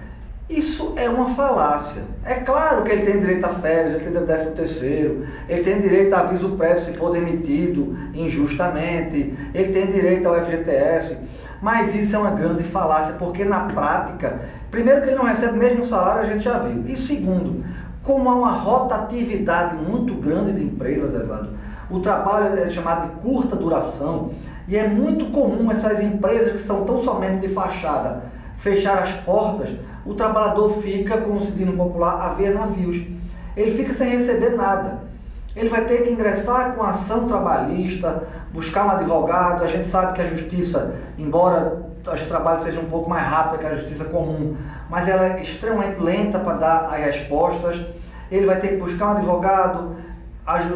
Isso 0.54 0.94
é 0.96 1.10
uma 1.10 1.30
falácia. 1.30 2.04
É 2.24 2.36
claro 2.36 2.84
que 2.84 2.92
ele 2.92 3.12
tem 3.12 3.20
direito 3.20 3.44
a 3.44 3.56
férias, 3.56 3.96
ele 3.96 4.04
tem 4.04 4.14
direito 4.14 4.50
a 4.50 4.52
terceiro, 4.52 5.28
ele 5.50 5.64
tem 5.64 5.82
direito 5.82 6.14
a 6.14 6.20
aviso 6.20 6.50
prévio 6.52 6.80
se 6.80 6.94
for 6.94 7.12
demitido 7.12 7.98
injustamente, 8.14 9.34
ele 9.52 9.74
tem 9.74 9.88
direito 9.88 10.28
ao 10.28 10.36
FGTS, 10.46 11.18
mas 11.60 11.96
isso 11.96 12.16
é 12.16 12.20
uma 12.20 12.30
grande 12.30 12.64
falácia, 12.64 13.16
porque 13.18 13.44
na 13.44 13.62
prática, 13.62 14.42
primeiro 14.70 15.02
que 15.02 15.08
ele 15.08 15.16
não 15.16 15.26
recebe 15.26 15.54
o 15.54 15.58
mesmo 15.58 15.88
salário, 15.88 16.22
a 16.22 16.26
gente 16.26 16.44
já 16.44 16.60
viu. 16.60 16.84
E 16.86 16.96
segundo, 16.96 17.66
como 18.04 18.30
há 18.30 18.36
uma 18.36 18.52
rotatividade 18.52 19.76
muito 19.78 20.14
grande 20.14 20.54
de 20.54 20.64
empresas, 20.66 21.16
Evandro, 21.16 21.54
o 21.90 22.00
trabalho 22.00 22.60
é 22.60 22.70
chamado 22.70 23.10
de 23.10 23.22
curta 23.22 23.56
duração, 23.56 24.30
e 24.68 24.78
é 24.78 24.88
muito 24.88 25.32
comum 25.32 25.72
essas 25.72 26.00
empresas 26.04 26.54
que 26.54 26.68
são 26.68 26.86
tão 26.86 27.02
somente 27.02 27.48
de 27.48 27.52
fachada 27.52 28.32
fechar 28.64 29.00
as 29.00 29.12
portas 29.26 29.70
o 30.06 30.14
trabalhador 30.14 30.82
fica, 30.82 31.18
como 31.18 31.44
se 31.44 31.52
diz 31.52 31.66
no 31.66 31.74
popular, 31.74 32.22
a 32.22 32.34
ver 32.34 32.54
navios. 32.54 33.06
Ele 33.56 33.78
fica 33.78 33.94
sem 33.94 34.10
receber 34.10 34.52
nada. 34.52 35.04
Ele 35.56 35.70
vai 35.70 35.86
ter 35.86 36.04
que 36.04 36.12
ingressar 36.12 36.74
com 36.74 36.84
ação 36.84 37.28
trabalhista, 37.28 38.24
buscar 38.52 38.86
um 38.86 38.92
advogado. 38.92 39.64
A 39.64 39.68
gente 39.68 39.88
sabe 39.88 40.14
que 40.14 40.22
a 40.22 40.28
justiça, 40.28 40.96
embora 41.18 41.84
os 42.12 42.22
trabalhos 42.24 42.66
sejam 42.66 42.84
um 42.84 42.90
pouco 42.90 43.10
mais 43.10 43.24
rápida 43.24 43.60
que 43.60 43.66
a 43.66 43.76
justiça 43.76 44.06
comum, 44.06 44.58
mas 44.90 45.08
ela 45.08 45.26
é 45.26 45.42
extremamente 45.42 46.02
lenta 46.02 46.40
para 46.40 46.58
dar 46.58 46.86
as 46.94 47.00
respostas. 47.00 47.86
Ele 48.32 48.46
vai 48.46 48.60
ter 48.60 48.70
que 48.70 48.78
buscar 48.78 49.08
um 49.08 49.18
advogado, 49.18 49.96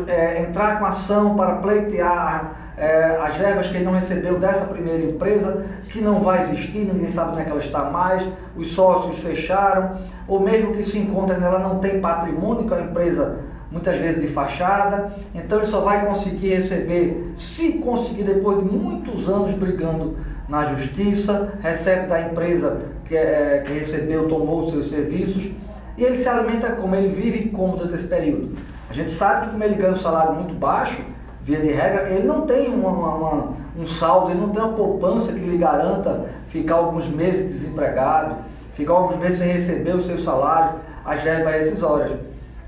é, 0.08 0.44
entrar 0.44 0.80
com 0.80 0.86
ação 0.86 1.36
para 1.36 1.56
pleitear 1.56 2.67
é, 2.78 3.18
as 3.20 3.36
verbas 3.36 3.68
que 3.68 3.78
ele 3.78 3.86
não 3.86 3.94
recebeu 3.94 4.38
dessa 4.38 4.66
primeira 4.66 5.04
empresa, 5.04 5.66
que 5.90 6.00
não 6.00 6.22
vai 6.22 6.44
existir, 6.44 6.80
ninguém 6.80 7.10
sabe 7.10 7.32
onde 7.32 7.42
é 7.42 7.44
que 7.46 7.50
ela 7.50 7.60
está 7.60 7.86
mais, 7.86 8.24
os 8.56 8.72
sócios 8.74 9.18
fecharam, 9.20 9.98
ou 10.28 10.40
mesmo 10.40 10.74
que 10.74 10.84
se 10.84 11.00
encontra 11.00 11.38
nela 11.38 11.58
não 11.58 11.80
tem 11.80 12.00
patrimônio, 12.00 12.68
que 12.68 12.74
é 12.74 12.78
uma 12.78 12.86
empresa 12.86 13.40
muitas 13.72 13.98
vezes 13.98 14.22
de 14.22 14.28
fachada, 14.28 15.12
então 15.34 15.58
ele 15.58 15.68
só 15.68 15.82
vai 15.82 16.06
conseguir 16.06 16.50
receber, 16.50 17.34
se 17.38 17.74
conseguir 17.74 18.24
depois 18.24 18.60
de 18.60 18.66
muitos 18.66 19.28
anos 19.28 19.54
brigando 19.56 20.16
na 20.48 20.76
justiça, 20.76 21.54
recebe 21.62 22.08
da 22.08 22.22
empresa 22.22 22.82
que, 23.06 23.18
é, 23.18 23.64
que 23.66 23.74
recebeu, 23.74 24.30
tomou 24.30 24.66
os 24.66 24.72
seus 24.72 24.90
serviços, 24.90 25.52
e 25.98 26.04
ele 26.04 26.18
se 26.18 26.30
alimenta 26.30 26.74
como 26.74 26.96
ele 26.96 27.10
vive 27.10 27.50
cômodo 27.50 27.88
desse 27.88 28.08
período. 28.08 28.56
A 28.90 28.94
gente 28.94 29.12
sabe 29.12 29.48
que 29.48 29.52
como 29.52 29.64
ele 29.64 29.76
ganha 29.76 29.94
um 29.94 29.98
salário 29.98 30.36
muito 30.36 30.54
baixo, 30.54 31.02
via 31.48 31.62
de 31.62 31.72
regra, 31.72 32.10
ele 32.10 32.28
não 32.28 32.42
tem 32.42 32.68
uma, 32.68 32.90
uma, 32.90 33.54
um 33.80 33.88
saldo, 33.88 34.32
ele 34.32 34.42
não 34.42 34.50
tem 34.50 34.62
uma 34.62 34.74
poupança 34.74 35.32
que 35.32 35.40
lhe 35.40 35.58
garanta 35.58 36.26
ficar 36.50 36.76
alguns 36.76 37.08
meses 37.10 37.50
desempregado, 37.50 38.36
ficar 38.74 38.94
alguns 38.94 39.16
meses 39.16 39.40
sem 39.40 39.54
receber 39.54 39.96
o 39.96 40.02
seu 40.04 40.20
salário, 40.20 40.80
as 41.06 41.24
verbas 41.24 41.54
rescisórias. 41.54 42.20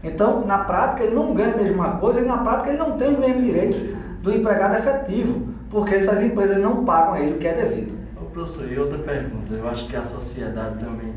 Então, 0.02 0.46
na 0.46 0.60
prática, 0.60 1.04
ele 1.04 1.14
não 1.14 1.34
ganha 1.34 1.54
a 1.54 1.58
mesma 1.58 1.98
coisa 1.98 2.22
e 2.22 2.26
na 2.26 2.38
prática 2.38 2.70
ele 2.70 2.78
não 2.78 2.98
tem 2.98 3.10
os 3.10 3.20
mesmos 3.20 3.44
direitos 3.44 3.82
do 4.22 4.34
empregado 4.34 4.78
efetivo, 4.78 5.50
porque 5.70 5.96
essas 5.96 6.24
empresas 6.24 6.58
não 6.60 6.86
pagam 6.86 7.16
a 7.16 7.20
ele 7.20 7.36
o 7.36 7.38
que 7.38 7.48
é 7.50 7.54
devido. 7.54 8.00
Ô, 8.16 8.26
professor, 8.28 8.72
e 8.72 8.80
outra 8.80 8.98
pergunta, 9.00 9.54
eu 9.54 9.68
acho 9.68 9.88
que 9.88 9.96
a 9.98 10.06
sociedade 10.06 10.80
também 10.80 11.14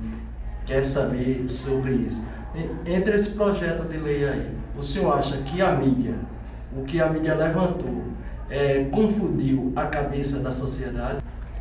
quer 0.67 0.85
saber 0.85 1.49
sobre 1.49 1.93
isso. 1.93 2.25
Entre 2.85 3.15
esse 3.15 3.31
projeto 3.31 3.85
de 3.85 3.99
lei 3.99 4.29
aí, 4.29 4.51
o 4.77 4.83
senhor 4.83 5.17
acha 5.17 5.37
que 5.39 5.63
a 5.63 5.73
mídia 5.73 6.17
o 6.77 6.83
que 6.85 7.01
a 7.01 7.09
mídia 7.09 7.35
levantou 7.35 8.03
é, 8.51 8.85
confundiu 8.91 9.73
a 9.75 9.87
cabeça 9.87 10.39
da 10.39 10.53
sociedade? 10.53 11.19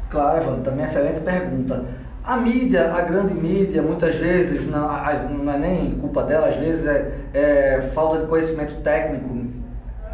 Claro, 0.09 0.43
Evandro, 0.43 0.63
também 0.63 0.85
é 0.85 0.89
excelente 0.89 1.21
pergunta. 1.21 1.85
A 2.23 2.37
mídia, 2.37 2.93
a 2.93 3.01
grande 3.01 3.33
mídia, 3.33 3.81
muitas 3.81 4.15
vezes, 4.15 4.67
não, 4.67 4.87
não 5.29 5.53
é 5.53 5.57
nem 5.57 5.95
culpa 5.95 6.23
dela, 6.23 6.49
às 6.49 6.57
vezes 6.57 6.85
é, 6.85 7.13
é 7.33 7.81
falta 7.93 8.19
de 8.19 8.27
conhecimento 8.27 8.81
técnico 8.81 9.27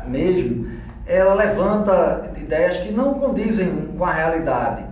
mesmo, 0.07 0.67
ela 1.05 1.33
levanta 1.33 2.31
ideias 2.37 2.77
que 2.77 2.91
não 2.91 3.15
condizem 3.15 3.89
com 3.97 4.05
a 4.05 4.13
realidade. 4.13 4.86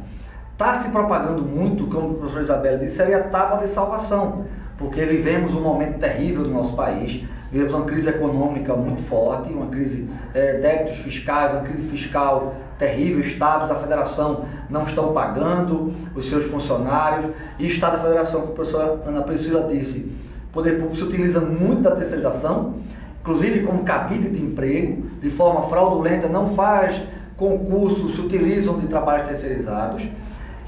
Está 0.55 0.79
se 0.79 0.89
propagando 0.89 1.41
muito, 1.41 1.85
como 1.87 2.11
o 2.11 2.13
professor 2.15 2.41
Isabel 2.41 2.79
disse, 2.79 2.95
seria 2.95 3.17
a 3.17 3.23
tábua 3.23 3.59
de 3.59 3.73
salvação, 3.73 4.45
porque 4.77 5.03
vivemos 5.05 5.53
um 5.53 5.61
momento 5.61 5.99
terrível 5.99 6.43
no 6.43 6.53
nosso 6.53 6.75
país, 6.75 7.25
Vivemos 7.55 7.73
uma 7.73 7.85
crise 7.85 8.09
econômica 8.09 8.75
muito 8.75 9.01
forte, 9.03 9.53
uma 9.53 9.67
crise 9.67 10.09
é, 10.33 10.59
débitos 10.59 10.97
fiscais, 10.97 11.53
uma 11.53 11.61
crise 11.61 11.87
fiscal 11.87 12.55
terrível. 12.77 13.21
Estados 13.21 13.69
da 13.69 13.75
federação 13.75 14.43
não 14.69 14.83
estão 14.83 15.13
pagando 15.13 15.93
os 16.13 16.27
seus 16.27 16.47
funcionários. 16.47 17.31
E 17.57 17.65
Estado 17.67 17.93
da 17.93 18.03
federação, 18.03 18.41
como 18.41 18.51
a 18.51 18.55
professora 18.55 18.99
Ana 19.05 19.21
Priscila 19.21 19.69
disse, 19.71 20.11
poder 20.51 20.73
público 20.73 20.97
se 20.97 21.03
utiliza 21.03 21.39
muito 21.39 21.83
da 21.83 21.91
terceirização, 21.91 22.73
inclusive 23.21 23.61
como 23.61 23.85
cabide 23.85 24.29
de 24.29 24.43
emprego, 24.43 25.03
de 25.21 25.29
forma 25.29 25.69
fraudulenta, 25.69 26.27
não 26.27 26.55
faz 26.55 27.01
concursos, 27.37 28.15
se 28.15 28.21
utilizam 28.21 28.79
de 28.79 28.87
trabalhos 28.87 29.29
terceirizados. 29.29 30.09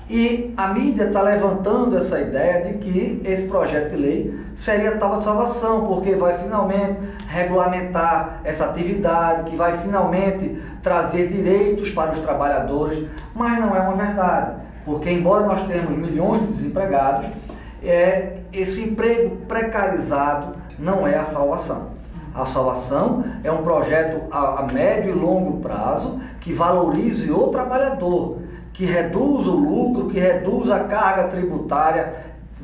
E 0.10 0.54
a 0.56 0.70
mídia 0.70 1.06
está 1.06 1.22
levantando 1.22 1.98
essa 1.98 2.22
ideia 2.22 2.66
de 2.66 2.78
que 2.78 3.22
esse 3.26 3.48
projeto 3.48 3.92
de 3.92 3.98
lei 3.98 4.40
seria 4.56 4.96
tal 4.98 5.18
de 5.18 5.26
salvação, 5.26 5.86
porque 5.86 6.16
vai 6.16 6.38
finalmente 6.38 6.98
regulamentar 7.28 8.40
essa 8.46 8.66
atividade, 8.66 9.50
que 9.50 9.58
vai 9.58 9.78
finalmente 9.80 10.62
trazer 10.82 11.28
direitos 11.28 11.90
para 11.90 12.14
os 12.14 12.20
trabalhadores, 12.20 13.06
mas 13.36 13.60
não 13.60 13.76
é 13.76 13.80
uma 13.82 13.96
verdade, 13.96 14.56
porque 14.86 15.12
embora 15.12 15.46
nós 15.46 15.64
tenhamos 15.68 15.98
milhões 15.98 16.44
de 16.44 16.54
desempregados, 16.54 17.30
é, 17.84 18.38
esse 18.54 18.84
emprego 18.84 19.36
precarizado 19.46 20.56
não 20.80 21.06
é 21.06 21.18
a 21.18 21.26
salvação. 21.26 21.98
A 22.34 22.46
salvação 22.46 23.24
é 23.44 23.52
um 23.52 23.64
projeto 23.64 24.22
a, 24.32 24.62
a 24.62 24.64
médio 24.64 25.10
e 25.10 25.14
longo 25.14 25.60
prazo 25.60 26.20
que 26.40 26.54
valorize 26.54 27.32
o 27.32 27.48
trabalhador, 27.48 28.37
que 28.78 28.86
reduz 28.86 29.48
o 29.48 29.56
lucro, 29.56 30.08
que 30.08 30.20
reduz 30.20 30.70
a 30.70 30.82
carga 30.82 31.30
tributária 31.30 32.14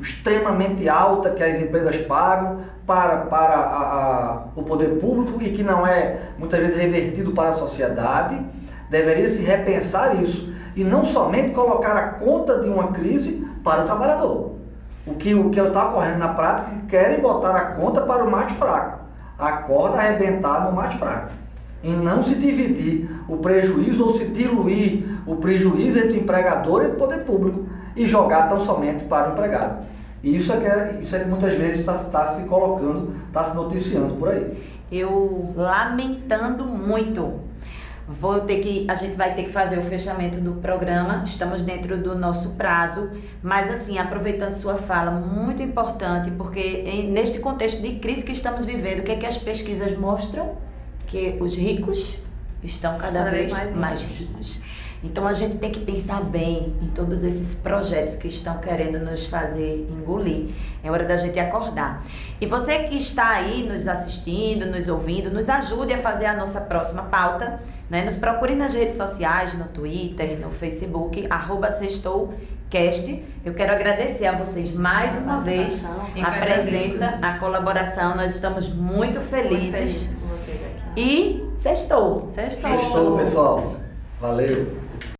extremamente 0.00 0.88
alta 0.88 1.30
que 1.30 1.42
as 1.42 1.60
empresas 1.60 1.96
pagam 2.06 2.60
para, 2.86 3.16
para 3.22 3.54
a, 3.54 3.82
a, 3.82 4.42
o 4.54 4.62
poder 4.62 5.00
público 5.00 5.42
e 5.42 5.50
que 5.50 5.64
não 5.64 5.84
é 5.84 6.20
muitas 6.38 6.60
vezes 6.60 6.76
revertido 6.76 7.32
para 7.32 7.50
a 7.50 7.54
sociedade, 7.54 8.40
deveria 8.88 9.28
se 9.28 9.42
repensar 9.42 10.22
isso 10.22 10.54
e 10.76 10.84
não 10.84 11.04
somente 11.04 11.50
colocar 11.50 11.96
a 11.96 12.08
conta 12.12 12.60
de 12.60 12.68
uma 12.68 12.92
crise 12.92 13.44
para 13.64 13.82
o 13.82 13.86
trabalhador. 13.86 14.54
O 15.04 15.14
que 15.14 15.34
o 15.34 15.50
que 15.50 15.58
está 15.58 15.88
ocorrendo 15.88 16.18
na 16.18 16.28
prática 16.28 16.70
é 16.70 16.78
que 16.78 16.86
querem 16.86 17.20
botar 17.20 17.56
a 17.56 17.64
conta 17.72 18.02
para 18.02 18.22
o 18.22 18.30
mais 18.30 18.52
fraco, 18.52 19.00
a 19.36 19.52
corda 19.52 19.98
arrebentar 19.98 20.64
no 20.64 20.72
mais 20.72 20.94
fraco 20.94 21.43
em 21.84 21.96
não 21.96 22.24
se 22.24 22.34
dividir 22.34 23.10
o 23.28 23.36
prejuízo 23.36 24.06
ou 24.06 24.16
se 24.16 24.24
diluir 24.26 25.04
o 25.26 25.36
prejuízo 25.36 25.98
entre 25.98 26.18
o 26.18 26.20
empregador 26.22 26.82
e 26.82 26.86
o 26.88 26.94
poder 26.94 27.24
público. 27.24 27.66
e 27.96 28.08
jogar 28.08 28.48
tão 28.48 28.64
somente 28.64 29.04
para 29.04 29.28
o 29.28 29.32
empregado. 29.34 29.86
E 30.20 30.34
isso 30.34 30.52
é 30.52 30.56
que, 30.56 30.66
é, 30.66 30.98
isso 31.00 31.14
é 31.14 31.20
que 31.20 31.28
muitas 31.28 31.54
vezes 31.54 31.78
está 31.78 31.94
tá 31.94 32.34
se 32.34 32.42
colocando, 32.42 33.14
está 33.28 33.44
se 33.44 33.54
noticiando 33.54 34.16
por 34.16 34.30
aí. 34.30 34.52
Eu 34.90 35.52
lamentando 35.54 36.64
muito. 36.64 37.40
Vou 38.08 38.40
ter 38.40 38.58
que, 38.60 38.84
a 38.88 38.96
gente 38.96 39.16
vai 39.16 39.32
ter 39.32 39.44
que 39.44 39.52
fazer 39.52 39.78
o 39.78 39.82
fechamento 39.82 40.40
do 40.40 40.54
programa. 40.54 41.22
Estamos 41.24 41.62
dentro 41.62 41.96
do 41.96 42.18
nosso 42.18 42.50
prazo, 42.50 43.10
mas 43.40 43.70
assim, 43.70 43.96
aproveitando 43.96 44.52
sua 44.52 44.76
fala, 44.76 45.12
muito 45.12 45.62
importante, 45.62 46.32
porque 46.32 46.82
em, 46.84 47.12
neste 47.12 47.38
contexto 47.38 47.80
de 47.80 48.00
crise 48.00 48.24
que 48.24 48.32
estamos 48.32 48.64
vivendo, 48.64 49.00
o 49.00 49.02
que 49.02 49.12
é 49.12 49.16
que 49.16 49.26
as 49.26 49.38
pesquisas 49.38 49.96
mostram? 49.96 50.56
Que 51.06 51.36
os 51.40 51.56
ricos 51.56 52.18
estão 52.62 52.96
cada, 52.98 53.20
cada 53.20 53.30
vez, 53.30 53.52
mais, 53.52 53.74
mais 53.74 54.02
ricos. 54.02 54.60
Então 55.04 55.28
a 55.28 55.34
gente 55.34 55.58
tem 55.58 55.70
que 55.70 55.80
pensar 55.80 56.22
bem 56.22 56.74
em 56.80 56.86
todos 56.88 57.22
esses 57.22 57.54
projetos 57.54 58.16
que 58.16 58.26
estão 58.26 58.56
querendo 58.56 58.98
nos 58.98 59.26
fazer 59.26 59.86
engolir. 59.90 60.48
É 60.82 60.90
hora 60.90 61.04
da 61.04 61.14
gente 61.14 61.38
acordar. 61.38 62.02
E 62.40 62.46
você 62.46 62.78
que 62.84 62.96
está 62.96 63.28
aí 63.28 63.68
nos 63.68 63.86
assistindo, 63.86 64.64
nos 64.64 64.88
ouvindo, 64.88 65.30
nos 65.30 65.50
ajude 65.50 65.92
a 65.92 65.98
fazer 65.98 66.24
a 66.24 66.34
nossa 66.34 66.58
próxima 66.62 67.02
pauta. 67.02 67.60
Né? 67.90 68.02
Nos 68.02 68.16
procure 68.16 68.54
nas 68.54 68.72
redes 68.72 68.96
sociais, 68.96 69.52
no 69.52 69.66
Twitter, 69.66 70.40
no 70.40 70.50
Facebook, 70.50 71.26
arroba 71.28 71.68
sextoucast. 71.68 73.22
Eu 73.44 73.52
quero 73.52 73.72
agradecer 73.72 74.24
a 74.24 74.32
vocês 74.32 74.72
mais 74.72 75.18
uma 75.18 75.42
vez 75.42 75.84
a 75.84 76.30
presença, 76.30 77.18
a 77.20 77.36
colaboração. 77.36 78.16
Nós 78.16 78.34
estamos 78.34 78.70
muito 78.70 79.20
felizes. 79.20 79.50
Muito 79.50 79.76
feliz. 79.76 80.23
E 80.96 81.44
sextou. 81.56 82.28
Sextou. 82.32 82.70
Sextou, 82.70 83.18
pessoal. 83.18 83.72
Valeu. 84.20 84.83